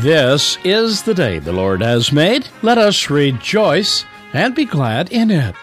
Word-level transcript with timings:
This 0.00 0.58
is 0.62 1.04
the 1.04 1.14
day 1.14 1.38
the 1.38 1.54
Lord 1.54 1.80
has 1.80 2.12
made. 2.12 2.46
Let 2.60 2.76
us 2.76 3.08
rejoice 3.08 4.04
and 4.34 4.54
be 4.54 4.66
glad 4.66 5.10
in 5.10 5.30
it. 5.30 5.54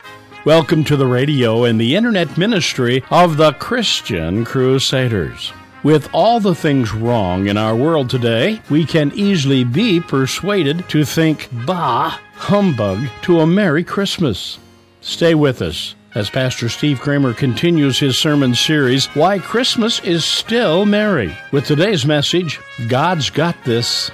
Welcome 0.44 0.84
to 0.86 0.98
the 0.98 1.06
radio 1.06 1.66
and 1.66 1.80
the 1.80 1.96
internet 1.96 2.36
ministry 2.36 3.04
of 3.12 3.38
the 3.38 3.54
Christian 3.54 4.44
Crusaders. 4.44 5.54
With 5.84 6.10
all 6.14 6.40
the 6.40 6.56
things 6.56 6.96
wrong 6.96 7.46
in 7.46 7.58
our 7.58 7.76
world 7.76 8.10
today, 8.10 8.60
we 8.72 8.88
can 8.88 9.12
easily 9.14 9.64
be 9.64 10.00
persuaded 10.00 10.90
to 10.90 11.06
think, 11.06 11.48
bah, 11.68 12.18
humbug, 12.34 13.08
to 13.22 13.40
a 13.40 13.46
Merry 13.46 13.84
Christmas. 13.84 14.58
Stay 15.02 15.36
with 15.36 15.62
us 15.62 15.94
as 16.16 16.30
Pastor 16.30 16.70
Steve 16.70 17.00
Kramer 17.00 17.34
continues 17.34 17.98
his 17.98 18.18
sermon 18.18 18.54
series, 18.54 19.08
Why 19.16 19.40
Christmas 19.40 20.00
is 20.02 20.24
Still 20.24 20.86
Merry, 20.86 21.36
with 21.52 21.66
today's 21.66 22.06
message, 22.06 22.60
God's 22.88 23.30
Got 23.30 23.56
This. 23.64 24.12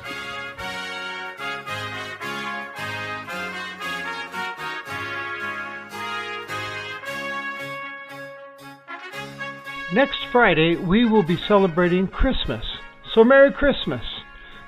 Next 9.92 10.20
Friday, 10.32 10.76
we 10.76 11.04
will 11.06 11.24
be 11.24 11.38
celebrating 11.48 12.08
Christmas. 12.08 12.64
So, 13.14 13.24
Merry 13.24 13.52
Christmas! 13.52 14.04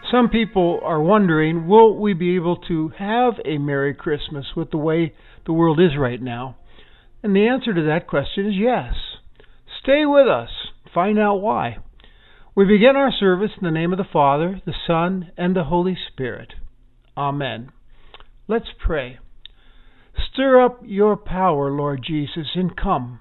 Some 0.10 0.28
people 0.28 0.82
are 0.84 1.02
wondering 1.02 1.68
will 1.68 1.98
we 1.98 2.14
be 2.14 2.36
able 2.36 2.58
to 2.68 2.90
have 2.98 3.36
a 3.46 3.58
Merry 3.58 3.94
Christmas 3.94 4.46
with 4.58 4.72
the 4.72 4.78
way 4.78 5.14
the 5.46 5.54
world 5.54 5.80
is 5.80 5.96
right 5.96 6.22
now? 6.22 6.58
And 7.24 7.36
the 7.36 7.48
answer 7.48 7.74
to 7.74 7.84
that 7.84 8.08
question 8.08 8.48
is 8.48 8.56
yes. 8.56 8.94
Stay 9.82 10.06
with 10.06 10.28
us. 10.28 10.50
Find 10.94 11.20
out 11.20 11.42
why. 11.42 11.78
We 12.56 12.66
begin 12.66 12.96
our 12.96 13.12
service 13.12 13.52
in 13.60 13.66
the 13.66 13.72
name 13.72 13.94
of 13.94 13.98
the 13.98 14.04
Father, 14.12 14.62
the 14.66 14.74
Son, 14.86 15.32
and 15.38 15.56
the 15.56 15.66
Holy 15.66 15.98
Spirit. 16.12 16.54
Amen. 17.16 17.72
Let's 18.48 18.70
pray. 18.78 19.20
Stir 20.32 20.62
up 20.62 20.82
your 20.84 21.16
power, 21.16 21.72
Lord 21.72 22.04
Jesus, 22.06 22.48
and 22.56 22.76
come. 22.76 23.20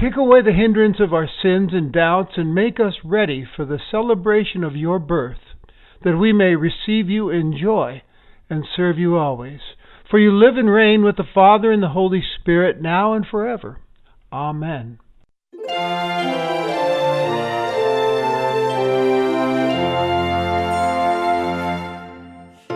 Take 0.00 0.16
away 0.16 0.42
the 0.42 0.52
hindrance 0.52 0.96
of 0.98 1.12
our 1.12 1.28
sins 1.42 1.70
and 1.72 1.92
doubts 1.92 2.32
and 2.36 2.54
make 2.54 2.80
us 2.80 2.94
ready 3.04 3.44
for 3.44 3.64
the 3.64 3.78
celebration 3.90 4.64
of 4.64 4.74
your 4.74 4.98
birth, 4.98 5.54
that 6.02 6.16
we 6.16 6.32
may 6.32 6.56
receive 6.56 7.08
you 7.08 7.30
in 7.30 7.56
joy 7.56 8.02
and 8.48 8.64
serve 8.74 8.98
you 8.98 9.16
always. 9.16 9.60
For 10.12 10.18
you 10.18 10.30
live 10.30 10.58
and 10.58 10.68
reign 10.68 11.04
with 11.04 11.16
the 11.16 11.24
Father 11.34 11.72
and 11.72 11.82
the 11.82 11.88
Holy 11.88 12.22
Spirit 12.38 12.82
now 12.82 13.14
and 13.14 13.24
forever. 13.26 13.78
Amen. 14.30 14.98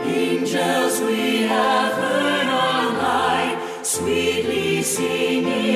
Angels 0.03 1.01
we 1.03 1.43
have 1.43 1.93
heard 1.93 2.49
on 2.49 2.95
high, 2.95 3.83
sweetly 3.83 4.83
singing 4.83 5.76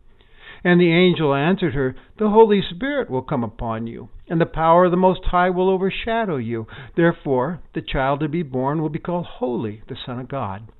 And 0.63 0.79
the 0.79 0.91
angel 0.91 1.33
answered 1.33 1.73
her, 1.73 1.95
The 2.17 2.29
Holy 2.29 2.61
Spirit 2.61 3.09
will 3.09 3.23
come 3.23 3.43
upon 3.43 3.87
you, 3.87 4.09
and 4.27 4.39
the 4.39 4.45
power 4.45 4.85
of 4.85 4.91
the 4.91 4.97
Most 4.97 5.25
High 5.25 5.49
will 5.49 5.69
overshadow 5.69 6.37
you. 6.37 6.67
Therefore, 6.95 7.61
the 7.73 7.81
child 7.81 8.19
to 8.19 8.29
be 8.29 8.43
born 8.43 8.81
will 8.81 8.89
be 8.89 8.99
called 8.99 9.25
Holy, 9.25 9.81
the 9.87 9.97
Son 10.05 10.19
of 10.19 10.27
God. 10.27 10.71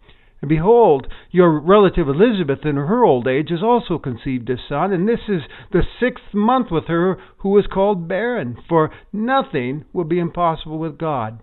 And 0.42 0.50
behold, 0.50 1.08
your 1.30 1.60
relative 1.60 2.08
Elizabeth 2.08 2.66
in 2.66 2.76
her 2.76 3.04
old 3.04 3.28
age 3.28 3.50
has 3.50 3.62
also 3.62 4.00
conceived 4.00 4.50
a 4.50 4.58
son, 4.68 4.92
and 4.92 5.08
this 5.08 5.30
is 5.30 5.44
the 5.72 5.84
sixth 6.00 6.34
month 6.34 6.72
with 6.72 6.86
her 6.86 7.18
who 7.40 7.50
was 7.50 7.68
called 7.68 8.08
barren, 8.08 8.58
for 8.68 8.92
nothing 9.14 9.86
will 9.94 10.04
be 10.04 10.20
impossible 10.20 10.80
with 10.80 10.98
God. 10.98 11.42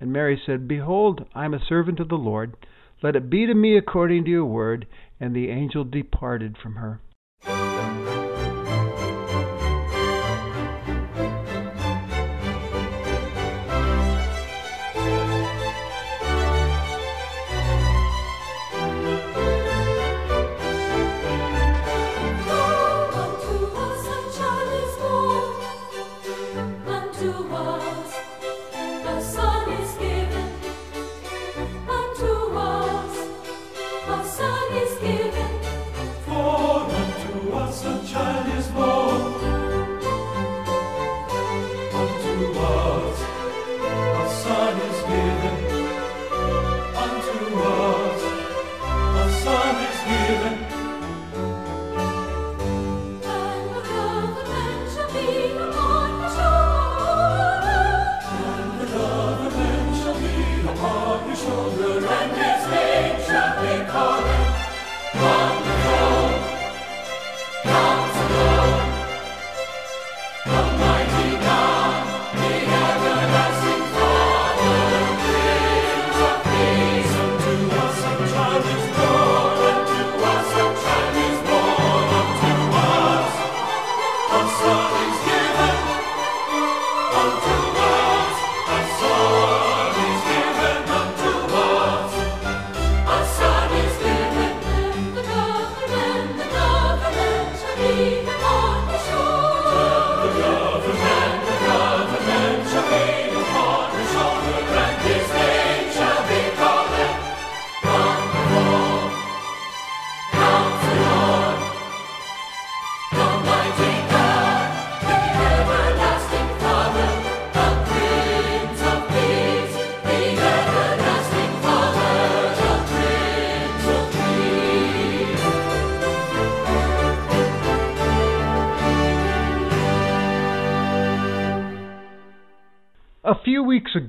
And 0.00 0.12
Mary 0.12 0.40
said, 0.44 0.66
Behold, 0.66 1.26
I 1.34 1.44
am 1.44 1.52
a 1.52 1.64
servant 1.64 2.00
of 2.00 2.08
the 2.08 2.14
Lord. 2.14 2.56
Let 3.02 3.16
it 3.16 3.28
be 3.28 3.46
to 3.46 3.54
me 3.54 3.76
according 3.76 4.24
to 4.24 4.30
your 4.30 4.46
word. 4.46 4.86
And 5.20 5.36
the 5.36 5.50
angel 5.50 5.84
departed 5.84 6.56
from 6.56 6.76
her. 6.76 7.00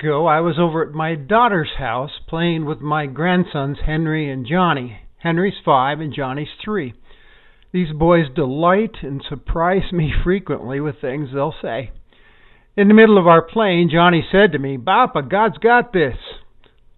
Ago, 0.02 0.26
I 0.26 0.40
was 0.40 0.58
over 0.58 0.84
at 0.84 0.96
my 0.96 1.14
daughter's 1.14 1.74
house 1.78 2.12
playing 2.28 2.66
with 2.66 2.82
my 2.82 3.06
grandsons 3.06 3.78
Henry 3.86 4.32
and 4.32 4.48
Johnny. 4.48 4.98
Henry's 5.20 5.60
five 5.64 6.00
and 6.00 6.12
Johnny's 6.12 6.48
three. 6.64 6.96
These 7.72 7.94
boys 7.94 8.26
delight 8.34 8.96
and 9.04 9.24
surprise 9.28 9.92
me 9.92 10.12
frequently 10.24 10.80
with 10.80 11.00
things 11.00 11.30
they'll 11.32 11.54
say. 11.62 11.92
In 12.76 12.88
the 12.88 12.96
middle 12.96 13.20
of 13.20 13.28
our 13.28 13.44
playing, 13.44 13.92
Johnny 13.92 14.26
said 14.32 14.54
to 14.54 14.60
me, 14.60 14.76
Papa, 14.76 15.22
God's 15.22 15.60
got 15.60 15.94
this. 15.94 16.16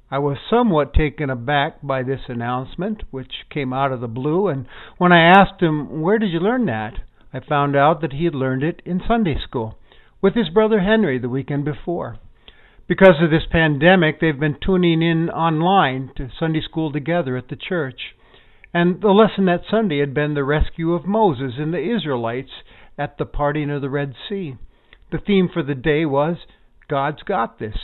I 0.09 0.19
was 0.19 0.37
somewhat 0.49 0.93
taken 0.93 1.29
aback 1.29 1.81
by 1.81 2.03
this 2.03 2.21
announcement, 2.29 3.03
which 3.11 3.33
came 3.49 3.73
out 3.73 3.91
of 3.91 3.99
the 3.99 4.07
blue, 4.07 4.47
and 4.47 4.65
when 4.97 5.11
I 5.11 5.25
asked 5.25 5.61
him, 5.61 6.01
Where 6.01 6.19
did 6.19 6.29
you 6.29 6.39
learn 6.39 6.67
that? 6.67 6.93
I 7.33 7.41
found 7.41 7.75
out 7.75 7.99
that 8.01 8.13
he 8.13 8.23
had 8.23 8.35
learned 8.35 8.63
it 8.63 8.81
in 8.85 9.01
Sunday 9.05 9.35
school 9.43 9.77
with 10.21 10.35
his 10.35 10.47
brother 10.49 10.79
Henry 10.79 11.17
the 11.19 11.27
weekend 11.27 11.65
before. 11.65 12.17
Because 12.87 13.15
of 13.21 13.29
this 13.29 13.45
pandemic, 13.49 14.19
they've 14.19 14.39
been 14.39 14.57
tuning 14.61 15.01
in 15.01 15.29
online 15.29 16.11
to 16.17 16.29
Sunday 16.37 16.61
school 16.61 16.91
together 16.91 17.37
at 17.37 17.47
the 17.47 17.55
church. 17.55 18.15
And 18.73 19.01
the 19.01 19.09
lesson 19.09 19.45
that 19.45 19.61
Sunday 19.69 19.99
had 19.99 20.13
been 20.13 20.33
the 20.33 20.43
rescue 20.43 20.93
of 20.93 21.05
Moses 21.05 21.53
and 21.57 21.73
the 21.73 21.95
Israelites 21.95 22.51
at 22.97 23.17
the 23.17 23.25
parting 23.25 23.69
of 23.69 23.81
the 23.81 23.89
Red 23.89 24.15
Sea. 24.27 24.57
The 25.11 25.19
theme 25.19 25.49
for 25.51 25.63
the 25.63 25.75
day 25.75 26.05
was 26.05 26.37
God's 26.89 27.23
got 27.23 27.57
this. 27.59 27.77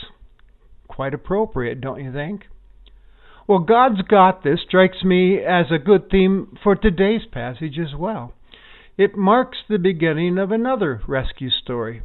Quite 0.86 1.14
appropriate, 1.14 1.80
don't 1.80 2.04
you 2.04 2.12
think? 2.12 2.42
Well, 3.46 3.60
God's 3.60 4.02
got 4.02 4.44
this 4.44 4.60
strikes 4.66 5.02
me 5.02 5.38
as 5.38 5.66
a 5.72 5.78
good 5.78 6.10
theme 6.10 6.58
for 6.62 6.76
today's 6.76 7.26
passage 7.32 7.78
as 7.78 7.96
well. 7.98 8.34
It 8.98 9.16
marks 9.16 9.58
the 9.68 9.78
beginning 9.78 10.36
of 10.36 10.52
another 10.52 11.00
rescue 11.08 11.50
story 11.50 12.02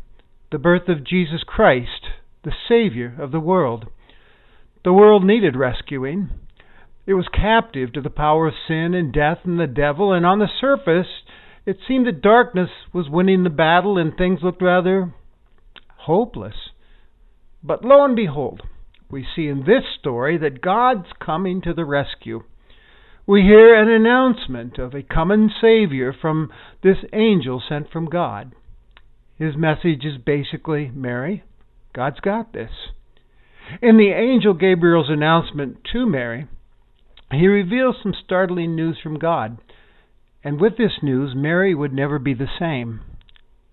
the 0.52 0.60
birth 0.60 0.88
of 0.88 1.06
Jesus 1.06 1.44
Christ, 1.46 2.06
the 2.46 2.54
Savior 2.70 3.18
of 3.20 3.32
the 3.32 3.40
world. 3.40 3.88
The 4.86 4.94
world 4.94 5.26
needed 5.26 5.56
rescuing. 5.58 6.30
It 7.06 7.16
was 7.16 7.28
captive 7.28 7.92
to 7.94 8.02
the 8.02 8.10
power 8.10 8.48
of 8.48 8.54
sin 8.68 8.94
and 8.94 9.12
death 9.12 9.40
and 9.44 9.60
the 9.60 9.68
devil, 9.68 10.14
and 10.14 10.26
on 10.26 10.40
the 10.40 10.48
surface, 10.62 11.08
it 11.66 11.78
seemed 11.88 12.08
that 12.08 12.22
darkness 12.22 12.70
was 12.94 13.10
winning 13.10 13.44
the 13.44 13.50
battle 13.50 13.98
and 13.98 14.16
things 14.16 14.40
looked 14.44 14.62
rather 14.62 15.14
hopeless. 15.98 16.56
But 17.64 17.84
lo 17.84 18.06
and 18.06 18.16
behold, 18.16 18.62
we 19.10 19.26
see 19.36 19.48
in 19.48 19.62
this 19.62 19.84
story 20.00 20.38
that 20.38 20.62
God's 20.62 21.08
coming 21.24 21.62
to 21.64 21.74
the 21.74 21.86
rescue. 21.86 22.44
We 23.28 23.42
hear 23.42 23.76
an 23.76 23.90
announcement 23.90 24.78
of 24.78 24.94
a 24.94 25.02
coming 25.02 25.50
Savior 25.60 26.14
from 26.14 26.52
this 26.84 26.98
angel 27.12 27.62
sent 27.68 27.92
from 27.92 28.06
God. 28.06 28.54
His 29.38 29.58
message 29.58 30.06
is 30.06 30.18
basically 30.24 30.92
Mary, 30.94 31.44
God's 31.96 32.20
got 32.20 32.52
this. 32.52 32.72
In 33.82 33.96
the 33.98 34.12
angel 34.12 34.54
Gabriel's 34.54 35.10
announcement 35.10 35.78
to 35.94 36.06
Mary, 36.06 36.48
he 37.32 37.48
reveals 37.48 37.96
some 38.04 38.14
startling 38.14 38.76
news 38.76 39.00
from 39.02 39.18
God. 39.18 39.58
And 40.44 40.60
with 40.60 40.78
this 40.78 41.02
news, 41.02 41.34
Mary 41.36 41.74
would 41.74 41.94
never 41.94 42.20
be 42.20 42.34
the 42.34 42.50
same, 42.60 43.00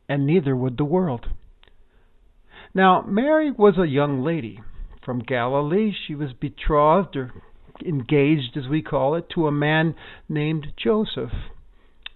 and 0.08 0.24
neither 0.24 0.54
would 0.54 0.78
the 0.78 0.84
world. 0.84 1.26
Now, 2.72 3.04
Mary 3.06 3.50
was 3.50 3.76
a 3.76 3.86
young 3.86 4.22
lady 4.22 4.60
from 5.04 5.18
Galilee. 5.18 5.92
She 6.06 6.14
was 6.14 6.32
betrothed, 6.32 7.16
or 7.16 7.32
engaged 7.84 8.56
as 8.56 8.68
we 8.68 8.82
call 8.82 9.16
it, 9.16 9.28
to 9.34 9.48
a 9.48 9.52
man 9.52 9.96
named 10.28 10.68
Joseph. 10.82 11.32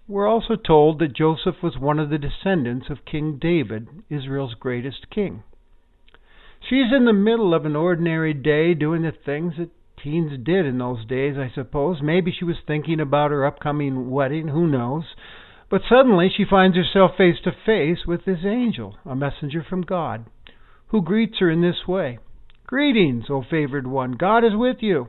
We're 0.07 0.29
also 0.29 0.55
told 0.55 1.01
that 1.01 1.17
Joseph 1.17 1.57
was 1.65 1.77
one 1.77 1.99
of 1.99 2.11
the 2.11 2.19
descendants 2.19 2.87
of 2.89 3.05
King 3.05 3.39
David, 3.41 3.89
Israel's 4.09 4.55
greatest 4.55 5.11
king. 5.11 5.43
She's 6.69 6.93
in 6.93 7.05
the 7.05 7.13
middle 7.13 7.55
of 7.55 7.65
an 7.65 7.77
ordinary 7.77 8.35
day 8.35 8.75
doing 8.75 9.03
the 9.03 9.13
things 9.13 9.55
that 9.59 9.71
teens 10.03 10.33
did 10.43 10.67
in 10.67 10.79
those 10.79 11.05
days, 11.07 11.37
I 11.39 11.51
suppose. 11.55 11.99
Maybe 12.03 12.33
she 12.37 12.45
was 12.45 12.57
thinking 12.67 13.01
about 13.01 13.31
her 13.31 13.47
upcoming 13.47 14.11
wedding, 14.11 14.49
who 14.49 14.67
knows. 14.67 15.05
But 15.71 15.83
suddenly 15.89 16.29
she 16.35 16.45
finds 16.49 16.77
herself 16.77 17.13
face 17.17 17.37
to 17.45 17.53
face 17.65 18.07
with 18.07 18.25
this 18.25 18.45
angel, 18.45 18.97
a 19.05 19.15
messenger 19.15 19.65
from 19.69 19.83
God, 19.83 20.27
who 20.89 21.03
greets 21.03 21.39
her 21.41 21.51
in 21.51 21.61
this 21.61 21.87
way 21.87 22.19
Greetings, 22.67 23.27
O 23.31 23.45
favored 23.49 23.87
one, 23.87 24.13
God 24.13 24.45
is 24.45 24.55
with 24.55 24.79
you. 24.81 25.09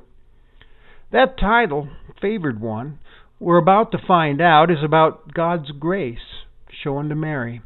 That 1.11 1.39
title, 1.39 1.89
Favored 2.21 2.61
One, 2.61 2.99
we're 3.39 3.57
about 3.57 3.91
to 3.93 3.97
find 4.05 4.41
out 4.41 4.69
is 4.69 4.83
about 4.83 5.33
God's 5.33 5.71
grace 5.71 6.43
shown 6.83 7.09
to 7.09 7.15
Mary. 7.15 7.61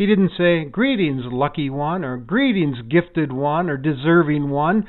He 0.00 0.06
didn't 0.06 0.32
say, 0.38 0.64
Greetings, 0.64 1.24
lucky 1.26 1.68
one, 1.68 2.06
or 2.06 2.16
Greetings, 2.16 2.78
gifted 2.88 3.30
one, 3.30 3.68
or 3.68 3.76
deserving 3.76 4.48
one. 4.48 4.86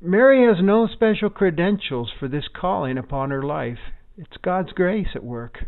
Mary 0.00 0.46
has 0.46 0.64
no 0.64 0.86
special 0.86 1.28
credentials 1.28 2.10
for 2.18 2.28
this 2.28 2.46
calling 2.58 2.96
upon 2.96 3.28
her 3.28 3.42
life. 3.42 3.76
It's 4.16 4.38
God's 4.42 4.72
grace 4.72 5.08
at 5.14 5.22
work. 5.22 5.66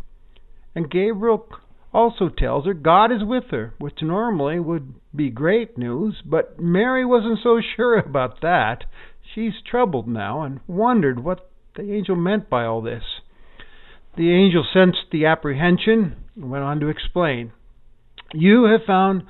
And 0.75 0.91
Gabriel 0.91 1.47
also 1.93 2.31
tells 2.31 2.65
her 2.65 2.73
God 2.73 3.13
is 3.13 3.23
with 3.23 3.51
her, 3.51 3.75
which 3.77 4.01
normally 4.01 4.59
would 4.59 4.95
be 5.15 5.29
great 5.29 5.77
news, 5.77 6.23
but 6.25 6.59
Mary 6.59 7.05
wasn't 7.05 7.41
so 7.43 7.61
sure 7.61 7.99
about 7.99 8.41
that. 8.41 8.85
She's 9.35 9.61
troubled 9.71 10.09
now 10.09 10.41
and 10.41 10.61
wondered 10.67 11.23
what 11.23 11.51
the 11.77 11.93
angel 11.93 12.17
meant 12.17 12.49
by 12.49 12.65
all 12.65 12.81
this. 12.81 13.05
The 14.17 14.33
angel 14.33 14.65
sensed 14.73 15.11
the 15.13 15.27
apprehension 15.27 16.17
and 16.35 16.51
went 16.51 16.65
on 16.65 16.81
to 16.81 16.89
explain. 16.89 17.53
You 18.33 18.65
have 18.65 18.87
found 18.87 19.25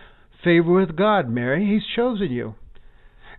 favor 0.45 0.73
with 0.73 0.97
God, 0.97 1.29
Mary. 1.29 1.67
He's 1.67 1.97
chosen 1.97 2.31
you. 2.31 2.55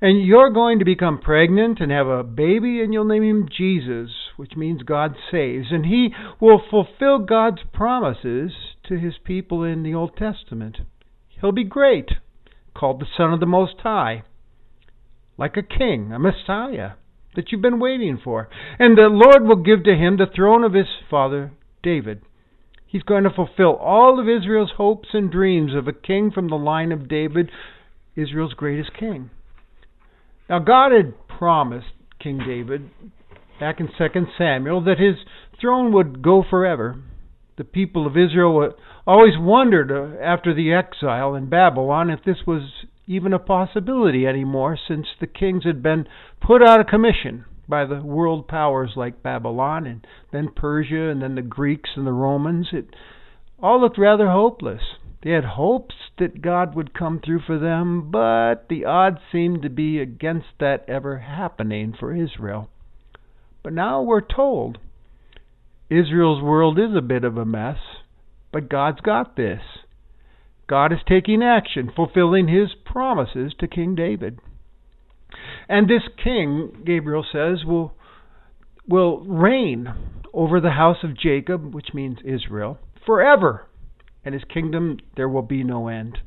And 0.03 0.25
you're 0.25 0.49
going 0.49 0.79
to 0.79 0.85
become 0.85 1.19
pregnant 1.19 1.79
and 1.79 1.91
have 1.91 2.07
a 2.07 2.23
baby, 2.23 2.81
and 2.81 2.91
you'll 2.91 3.05
name 3.05 3.23
him 3.23 3.47
Jesus, 3.55 4.09
which 4.35 4.53
means 4.55 4.81
God 4.81 5.13
saves. 5.31 5.67
And 5.69 5.85
he 5.85 6.09
will 6.39 6.59
fulfill 6.69 7.19
God's 7.19 7.61
promises 7.71 8.51
to 8.87 8.97
his 8.97 9.13
people 9.23 9.63
in 9.63 9.83
the 9.83 9.93
Old 9.93 10.17
Testament. 10.17 10.77
He'll 11.29 11.51
be 11.51 11.63
great, 11.63 12.09
called 12.73 12.99
the 12.99 13.05
Son 13.15 13.31
of 13.31 13.39
the 13.39 13.45
Most 13.45 13.75
High, 13.83 14.23
like 15.37 15.55
a 15.55 15.61
king, 15.61 16.11
a 16.11 16.17
Messiah 16.17 16.93
that 17.35 17.51
you've 17.51 17.61
been 17.61 17.79
waiting 17.79 18.19
for. 18.23 18.49
And 18.79 18.97
the 18.97 19.07
Lord 19.09 19.43
will 19.43 19.63
give 19.63 19.83
to 19.83 19.95
him 19.95 20.17
the 20.17 20.25
throne 20.35 20.63
of 20.63 20.73
his 20.73 20.87
father 21.09 21.51
David. 21.83 22.21
He's 22.91 23.03
going 23.03 23.23
to 23.23 23.29
fulfill 23.29 23.75
all 23.75 24.19
of 24.19 24.27
Israel's 24.27 24.73
hopes 24.75 25.09
and 25.13 25.31
dreams 25.31 25.73
of 25.73 25.87
a 25.87 25.93
king 25.93 26.29
from 26.29 26.49
the 26.49 26.55
line 26.55 26.91
of 26.91 27.07
David, 27.07 27.49
Israel's 28.17 28.53
greatest 28.53 28.91
king. 28.99 29.29
Now, 30.49 30.59
God 30.59 30.91
had 30.91 31.13
promised 31.29 31.93
King 32.19 32.39
David 32.45 32.89
back 33.61 33.79
in 33.79 33.87
2 33.97 34.25
Samuel 34.37 34.83
that 34.83 34.99
his 34.99 35.15
throne 35.59 35.93
would 35.93 36.21
go 36.21 36.43
forever. 36.47 37.01
The 37.57 37.63
people 37.63 38.05
of 38.05 38.17
Israel 38.17 38.73
always 39.07 39.33
wondered 39.37 39.89
uh, 39.89 40.21
after 40.21 40.53
the 40.53 40.73
exile 40.73 41.33
in 41.33 41.49
Babylon 41.49 42.09
if 42.09 42.19
this 42.25 42.45
was 42.45 42.63
even 43.07 43.31
a 43.31 43.39
possibility 43.39 44.27
anymore 44.27 44.77
since 44.87 45.07
the 45.21 45.27
kings 45.27 45.63
had 45.63 45.81
been 45.81 46.07
put 46.41 46.61
out 46.61 46.81
of 46.81 46.87
commission 46.87 47.45
by 47.71 47.85
the 47.85 48.01
world 48.01 48.47
powers 48.47 48.91
like 48.95 49.23
Babylon 49.23 49.87
and 49.87 50.05
then 50.31 50.51
Persia 50.55 51.09
and 51.09 51.23
then 51.23 51.33
the 51.33 51.41
Greeks 51.41 51.91
and 51.95 52.05
the 52.05 52.11
Romans. 52.11 52.67
It 52.71 52.85
all 53.59 53.81
looked 53.81 53.97
rather 53.97 54.29
hopeless. 54.29 54.81
They 55.23 55.31
had 55.31 55.45
hopes 55.45 55.95
that 56.19 56.41
God 56.41 56.75
would 56.75 56.93
come 56.93 57.19
through 57.19 57.41
for 57.47 57.57
them, 57.57 58.11
but 58.11 58.67
the 58.69 58.85
odds 58.85 59.19
seemed 59.31 59.61
to 59.61 59.69
be 59.69 59.99
against 59.99 60.47
that 60.59 60.83
ever 60.87 61.19
happening 61.19 61.95
for 61.97 62.15
Israel. 62.15 62.69
But 63.63 63.73
now 63.73 64.01
we're 64.01 64.21
told 64.21 64.77
Israel's 65.89 66.41
world 66.41 66.77
is 66.77 66.95
a 66.95 67.01
bit 67.01 67.23
of 67.23 67.37
a 67.37 67.45
mess, 67.45 67.77
but 68.51 68.69
God's 68.69 69.01
got 69.01 69.35
this. 69.35 69.61
God 70.67 70.91
is 70.91 70.99
taking 71.07 71.43
action, 71.43 71.91
fulfilling 71.95 72.47
his 72.47 72.69
promises 72.85 73.53
to 73.59 73.67
King 73.67 73.93
David. 73.95 74.39
And 75.67 75.89
this 75.89 76.03
king, 76.23 76.83
Gabriel 76.85 77.25
says, 77.31 77.63
will, 77.65 77.93
will 78.87 79.21
reign 79.21 79.93
over 80.33 80.59
the 80.59 80.71
house 80.71 80.97
of 81.03 81.17
Jacob, 81.17 81.73
which 81.73 81.93
means 81.93 82.17
Israel, 82.23 82.77
forever. 83.05 83.67
And 84.23 84.33
his 84.33 84.43
kingdom 84.51 84.97
there 85.15 85.29
will 85.29 85.41
be 85.41 85.63
no 85.63 85.87
end. 85.87 86.19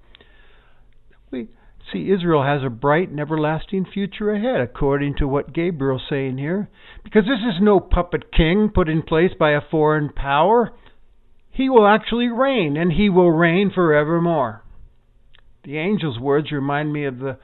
We 1.31 1.49
see 1.93 2.11
Israel 2.11 2.43
has 2.43 2.63
a 2.65 2.71
bright 2.71 3.09
and 3.09 3.21
everlasting 3.21 3.87
future 3.93 4.33
ahead, 4.33 4.61
according 4.61 5.17
to 5.17 5.29
what 5.29 5.53
Gabriel's 5.53 6.03
saying 6.09 6.39
here. 6.39 6.69
Because 7.03 7.25
this 7.25 7.41
is 7.41 7.61
no 7.61 7.81
puppet 7.81 8.33
king 8.33 8.71
put 8.75 8.89
in 8.89 9.03
place 9.03 9.33
by 9.39 9.53
a 9.53 9.61
foreign 9.71 10.11
power. 10.11 10.73
He 11.51 11.69
will 11.69 11.87
actually 11.87 12.29
reign, 12.29 12.77
and 12.77 12.93
he 12.93 13.09
will 13.09 13.31
reign 13.31 13.71
forevermore. 13.73 14.63
The 15.65 15.79
angel's 15.79 16.19
words 16.19 16.51
remind 16.53 16.93
me 16.93 17.05
of 17.05 17.19
the 17.19 17.39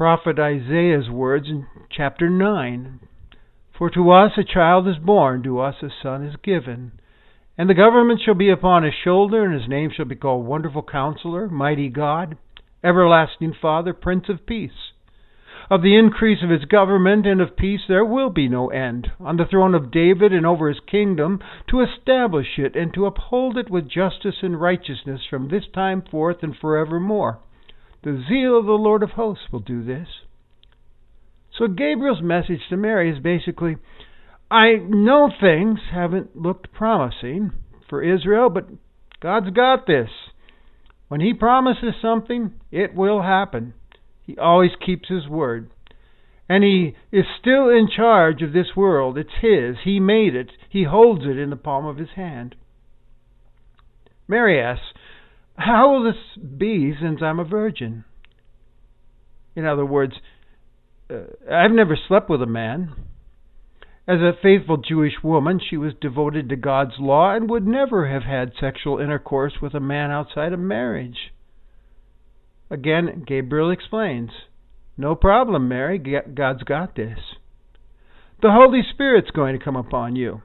prophet 0.00 0.38
Isaiah's 0.38 1.10
words 1.10 1.46
in 1.46 1.66
chapter 1.94 2.30
9 2.30 3.00
For 3.76 3.90
to 3.90 4.10
us 4.10 4.30
a 4.38 4.42
child 4.42 4.88
is 4.88 4.96
born, 4.96 5.42
to 5.42 5.60
us 5.60 5.74
a 5.82 5.88
son 6.02 6.24
is 6.24 6.36
given. 6.42 6.92
And 7.58 7.68
the 7.68 7.74
government 7.74 8.22
shall 8.24 8.32
be 8.32 8.48
upon 8.48 8.82
his 8.82 8.94
shoulder, 9.04 9.44
and 9.44 9.52
his 9.52 9.68
name 9.68 9.90
shall 9.94 10.06
be 10.06 10.14
called 10.14 10.46
Wonderful 10.46 10.84
Counselor, 10.90 11.48
Mighty 11.48 11.90
God, 11.90 12.38
Everlasting 12.82 13.52
Father, 13.60 13.92
Prince 13.92 14.30
of 14.30 14.46
Peace. 14.46 14.94
Of 15.68 15.82
the 15.82 15.98
increase 15.98 16.42
of 16.42 16.48
his 16.48 16.64
government 16.64 17.26
and 17.26 17.42
of 17.42 17.54
peace 17.54 17.82
there 17.86 18.02
will 18.02 18.30
be 18.30 18.48
no 18.48 18.68
end, 18.68 19.08
on 19.20 19.36
the 19.36 19.44
throne 19.44 19.74
of 19.74 19.90
David 19.90 20.32
and 20.32 20.46
over 20.46 20.68
his 20.68 20.80
kingdom, 20.90 21.40
to 21.68 21.82
establish 21.82 22.58
it 22.58 22.74
and 22.74 22.94
to 22.94 23.04
uphold 23.04 23.58
it 23.58 23.68
with 23.68 23.86
justice 23.86 24.36
and 24.40 24.58
righteousness 24.58 25.20
from 25.28 25.48
this 25.48 25.64
time 25.74 26.00
forth 26.10 26.38
and 26.40 26.56
forevermore. 26.56 27.40
The 28.02 28.22
zeal 28.28 28.58
of 28.58 28.66
the 28.66 28.72
Lord 28.72 29.02
of 29.02 29.10
hosts 29.10 29.44
will 29.52 29.60
do 29.60 29.84
this. 29.84 30.08
So 31.58 31.66
Gabriel's 31.66 32.22
message 32.22 32.60
to 32.70 32.76
Mary 32.76 33.10
is 33.10 33.22
basically 33.22 33.76
I 34.50 34.76
know 34.76 35.30
things 35.40 35.78
haven't 35.92 36.36
looked 36.36 36.72
promising 36.72 37.52
for 37.88 38.02
Israel, 38.02 38.50
but 38.50 38.68
God's 39.20 39.50
got 39.50 39.86
this. 39.86 40.08
When 41.08 41.20
He 41.20 41.34
promises 41.34 41.94
something, 42.00 42.54
it 42.72 42.94
will 42.94 43.22
happen. 43.22 43.74
He 44.30 44.36
always 44.38 44.70
keeps 44.84 45.08
his 45.08 45.26
word. 45.28 45.70
And 46.48 46.62
he 46.62 46.94
is 47.10 47.24
still 47.40 47.68
in 47.68 47.88
charge 47.88 48.42
of 48.42 48.52
this 48.52 48.76
world. 48.76 49.18
It's 49.18 49.30
his. 49.40 49.76
He 49.84 49.98
made 49.98 50.36
it. 50.36 50.50
He 50.68 50.84
holds 50.84 51.24
it 51.24 51.36
in 51.36 51.50
the 51.50 51.56
palm 51.56 51.86
of 51.86 51.96
his 51.96 52.10
hand. 52.16 52.54
Mary 54.28 54.60
asks, 54.60 54.84
How 55.60 55.92
will 55.92 56.04
this 56.04 56.42
be 56.56 56.94
since 56.98 57.20
I'm 57.22 57.38
a 57.38 57.44
virgin? 57.44 58.04
In 59.54 59.66
other 59.66 59.84
words, 59.84 60.14
uh, 61.10 61.24
I've 61.52 61.70
never 61.70 61.98
slept 62.08 62.30
with 62.30 62.40
a 62.40 62.46
man. 62.46 62.94
As 64.08 64.20
a 64.20 64.32
faithful 64.42 64.78
Jewish 64.78 65.22
woman, 65.22 65.60
she 65.60 65.76
was 65.76 65.92
devoted 66.00 66.48
to 66.48 66.56
God's 66.56 66.94
law 66.98 67.34
and 67.34 67.50
would 67.50 67.66
never 67.66 68.08
have 68.08 68.22
had 68.22 68.52
sexual 68.58 68.98
intercourse 68.98 69.54
with 69.60 69.74
a 69.74 69.80
man 69.80 70.10
outside 70.10 70.54
of 70.54 70.58
marriage. 70.58 71.30
Again, 72.70 73.24
Gabriel 73.26 73.70
explains 73.70 74.30
No 74.96 75.14
problem, 75.14 75.68
Mary. 75.68 75.98
God's 75.98 76.62
got 76.62 76.96
this. 76.96 77.18
The 78.40 78.50
Holy 78.50 78.80
Spirit's 78.94 79.30
going 79.30 79.58
to 79.58 79.64
come 79.64 79.76
upon 79.76 80.16
you. 80.16 80.40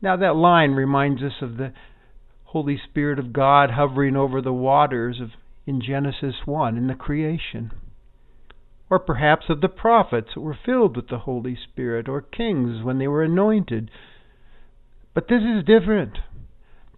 Now, 0.00 0.16
that 0.16 0.34
line 0.34 0.70
reminds 0.70 1.22
us 1.22 1.42
of 1.42 1.58
the 1.58 1.74
Holy 2.56 2.80
Spirit 2.88 3.18
of 3.18 3.34
God 3.34 3.72
hovering 3.72 4.16
over 4.16 4.40
the 4.40 4.50
waters 4.50 5.20
of, 5.20 5.32
in 5.66 5.78
Genesis 5.78 6.36
1 6.46 6.78
in 6.78 6.86
the 6.86 6.94
creation. 6.94 7.70
Or 8.88 8.98
perhaps 8.98 9.44
of 9.50 9.60
the 9.60 9.68
prophets 9.68 10.28
who 10.34 10.40
were 10.40 10.56
filled 10.64 10.96
with 10.96 11.10
the 11.10 11.18
Holy 11.18 11.54
Spirit, 11.54 12.08
or 12.08 12.22
kings 12.22 12.82
when 12.82 12.96
they 12.96 13.08
were 13.08 13.22
anointed. 13.22 13.90
But 15.12 15.28
this 15.28 15.42
is 15.42 15.66
different. 15.66 16.16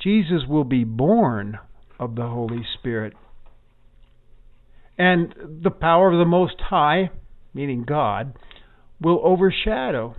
Jesus 0.00 0.42
will 0.48 0.62
be 0.62 0.84
born 0.84 1.58
of 1.98 2.14
the 2.14 2.28
Holy 2.28 2.64
Spirit. 2.78 3.14
And 4.96 5.34
the 5.64 5.72
power 5.72 6.12
of 6.12 6.20
the 6.20 6.24
Most 6.24 6.60
High, 6.70 7.10
meaning 7.52 7.82
God, 7.84 8.38
will 9.00 9.20
overshadow 9.24 10.14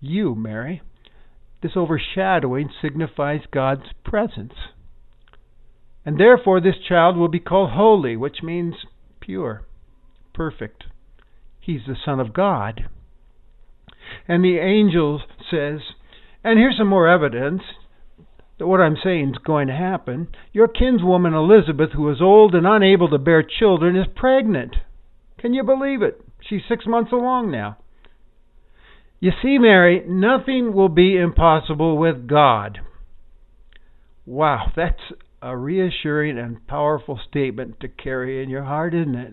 you, 0.00 0.34
Mary. 0.34 0.80
This 1.62 1.72
overshadowing 1.76 2.70
signifies 2.80 3.40
God's 3.52 3.92
presence. 4.04 4.54
And 6.04 6.18
therefore, 6.18 6.60
this 6.60 6.76
child 6.88 7.16
will 7.16 7.28
be 7.28 7.40
called 7.40 7.70
holy, 7.72 8.16
which 8.16 8.42
means 8.42 8.74
pure, 9.20 9.62
perfect. 10.32 10.84
He's 11.60 11.82
the 11.86 11.96
Son 12.02 12.18
of 12.18 12.32
God. 12.32 12.88
And 14.26 14.42
the 14.42 14.58
angel 14.58 15.22
says, 15.50 15.80
and 16.42 16.58
here's 16.58 16.78
some 16.78 16.88
more 16.88 17.06
evidence 17.06 17.62
that 18.58 18.66
what 18.66 18.80
I'm 18.80 18.96
saying 19.02 19.30
is 19.30 19.44
going 19.44 19.68
to 19.68 19.74
happen. 19.74 20.28
Your 20.52 20.68
kinswoman 20.68 21.34
Elizabeth, 21.34 21.90
who 21.92 22.10
is 22.10 22.20
old 22.20 22.54
and 22.54 22.66
unable 22.66 23.08
to 23.10 23.18
bear 23.18 23.42
children, 23.42 23.96
is 23.96 24.06
pregnant. 24.16 24.76
Can 25.38 25.54
you 25.54 25.62
believe 25.62 26.02
it? 26.02 26.20
She's 26.40 26.62
six 26.68 26.86
months 26.86 27.12
along 27.12 27.50
now. 27.50 27.76
You 29.20 29.32
see, 29.42 29.58
Mary, 29.58 30.02
nothing 30.08 30.72
will 30.72 30.88
be 30.88 31.18
impossible 31.18 31.98
with 31.98 32.26
God. 32.26 32.80
Wow, 34.24 34.72
that's 34.74 35.12
a 35.42 35.54
reassuring 35.54 36.38
and 36.38 36.66
powerful 36.66 37.20
statement 37.28 37.80
to 37.80 37.88
carry 37.88 38.42
in 38.42 38.48
your 38.48 38.64
heart, 38.64 38.94
isn't 38.94 39.14
it? 39.14 39.32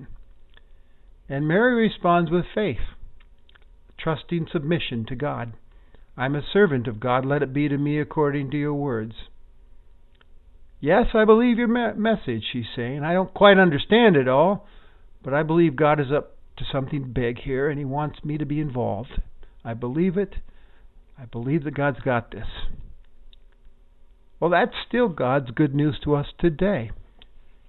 And 1.30 1.48
Mary 1.48 1.88
responds 1.88 2.30
with 2.30 2.46
faith, 2.54 2.96
trusting 3.98 4.48
submission 4.52 5.06
to 5.08 5.16
God. 5.16 5.54
I'm 6.18 6.36
a 6.36 6.42
servant 6.52 6.88
of 6.88 7.00
God. 7.00 7.26
Let 7.26 7.42
it 7.42 7.54
be 7.54 7.70
to 7.70 7.78
me 7.78 8.00
according 8.00 8.52
to 8.52 8.58
your 8.58 8.74
words. 8.74 9.14
Yes, 10.82 11.08
I 11.14 11.24
believe 11.24 11.58
your 11.58 11.68
me- 11.68 11.98
message, 11.98 12.44
she's 12.52 12.66
saying. 12.76 13.04
I 13.04 13.14
don't 13.14 13.34
quite 13.34 13.58
understand 13.58 14.18
it 14.18 14.28
all, 14.28 14.68
but 15.24 15.34
I 15.34 15.44
believe 15.44 15.76
God 15.78 16.00
is 16.00 16.12
up 16.12 16.36
to 16.58 16.66
something 16.70 17.14
big 17.14 17.40
here 17.40 17.70
and 17.70 17.80
he 17.80 17.86
wants 17.86 18.24
me 18.24 18.38
to 18.38 18.46
be 18.46 18.60
involved. 18.60 19.22
I 19.68 19.74
believe 19.74 20.16
it. 20.16 20.36
I 21.20 21.26
believe 21.26 21.66
that 21.66 21.76
God's 21.76 22.00
got 22.00 22.32
this. 22.32 22.48
Well, 24.40 24.50
that's 24.50 24.72
still 24.88 25.10
God's 25.10 25.52
good 25.52 25.76
news 25.76 25.98
to 26.06 26.16
us 26.16 26.28
today 26.40 26.92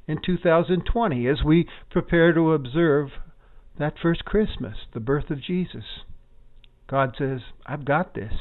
in 0.07 0.19
2020 0.25 1.27
as 1.27 1.39
we 1.45 1.67
prepare 1.91 2.33
to 2.33 2.53
observe 2.53 3.09
that 3.81 3.95
first 4.01 4.25
Christmas, 4.25 4.77
the 4.95 5.01
birth 5.01 5.29
of 5.29 5.43
Jesus. 5.43 5.83
God 6.89 7.17
says, 7.19 7.41
I've 7.67 7.85
got 7.85 8.15
this. 8.15 8.33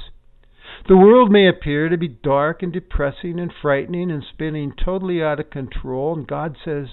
The 0.87 0.97
world 0.97 1.31
may 1.31 1.49
appear 1.49 1.89
to 1.89 1.97
be 1.97 2.09
dark 2.09 2.61
and 2.61 2.71
depressing 2.71 3.39
and 3.39 3.51
frightening 3.59 4.11
and 4.11 4.23
spinning 4.31 4.73
totally 4.85 5.23
out 5.23 5.39
of 5.39 5.49
control, 5.49 6.15
and 6.15 6.27
God 6.27 6.57
says, 6.63 6.89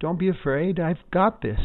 Don't 0.00 0.18
be 0.18 0.28
afraid, 0.28 0.80
I've 0.80 1.08
got 1.12 1.40
this. 1.40 1.60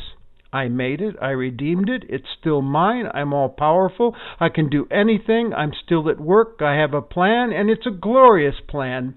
I 0.55 0.69
made 0.69 1.01
it, 1.01 1.17
I 1.21 1.31
redeemed 1.31 1.89
it, 1.89 2.05
it's 2.07 2.29
still 2.39 2.61
mine, 2.61 3.07
I'm 3.13 3.33
all 3.33 3.49
powerful, 3.49 4.15
I 4.39 4.47
can 4.47 4.69
do 4.69 4.87
anything, 4.89 5.53
I'm 5.53 5.73
still 5.83 6.09
at 6.09 6.17
work, 6.17 6.61
I 6.61 6.75
have 6.75 6.93
a 6.93 7.01
plan, 7.01 7.51
and 7.51 7.69
it's 7.69 7.85
a 7.85 7.91
glorious 7.91 8.55
plan. 8.65 9.15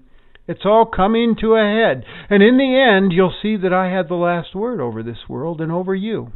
It's 0.49 0.65
all 0.65 0.85
coming 0.85 1.37
to 1.39 1.55
a 1.55 1.63
head, 1.63 2.03
and 2.29 2.43
in 2.43 2.57
the 2.57 2.75
end, 2.75 3.13
you'll 3.13 3.33
see 3.41 3.55
that 3.55 3.71
I 3.71 3.89
had 3.89 4.09
the 4.09 4.15
last 4.15 4.53
word 4.53 4.81
over 4.81 5.01
this 5.01 5.29
world 5.29 5.61
and 5.61 5.71
over 5.71 5.95
you. 5.95 6.33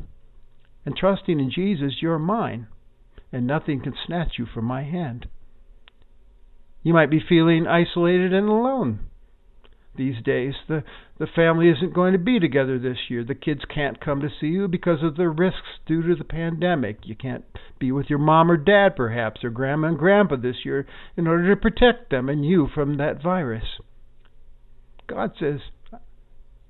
And 0.86 0.96
trusting 0.96 1.38
in 1.38 1.52
Jesus, 1.52 2.02
you're 2.02 2.18
mine. 2.18 2.68
And 3.34 3.46
nothing 3.46 3.82
can 3.82 3.96
snatch 4.06 4.34
you 4.40 4.46
from 4.46 4.64
my 4.64 4.84
hand. 4.84 5.28
You 6.82 6.94
might 6.94 7.10
be 7.10 7.20
feeling 7.28 7.68
isolated 7.68 8.34
and 8.34 8.48
alone 8.48 9.00
these 9.96 10.22
days. 10.24 10.54
The 10.68 10.84
the 11.20 11.28
family 11.28 11.70
isn't 11.70 11.94
going 11.94 12.14
to 12.14 12.20
be 12.20 12.40
together 12.40 12.80
this 12.80 12.98
year. 13.10 13.24
The 13.24 13.36
kids 13.36 13.62
can't 13.74 14.04
come 14.04 14.22
to 14.22 14.30
see 14.42 14.48
you 14.48 14.68
because 14.68 15.04
of 15.04 15.16
the 15.16 15.30
risks 15.30 15.80
due 15.86 16.02
to 16.02 16.16
the 16.16 16.24
pandemic. 16.24 17.00
You 17.04 17.16
can't 17.16 17.46
be 17.80 17.92
with 17.92 18.10
your 18.10 18.20
mom 18.20 18.50
or 18.50 18.58
dad 18.58 18.96
perhaps 18.96 19.44
or 19.44 19.50
grandma 19.50 19.90
and 19.90 19.98
grandpa 19.98 20.38
this 20.38 20.66
year 20.66 20.86
in 21.16 21.28
order 21.28 21.54
to 21.54 21.62
protect 21.62 22.10
them 22.10 22.30
and 22.30 22.46
you 22.46 22.68
from 22.74 22.98
that 22.98 23.22
virus. 23.22 23.64
God 25.08 25.34
says, 25.40 25.60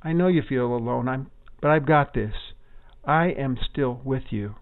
I 0.02 0.12
know 0.12 0.28
you 0.28 0.42
feel 0.48 0.66
alone, 0.66 1.08
I'm 1.08 1.32
but 1.62 1.72
I've 1.72 1.88
got 1.88 2.14
this. 2.14 2.34
I 3.06 3.28
am 3.28 3.58
still 3.72 4.02
with 4.04 4.24
you. 4.32 4.56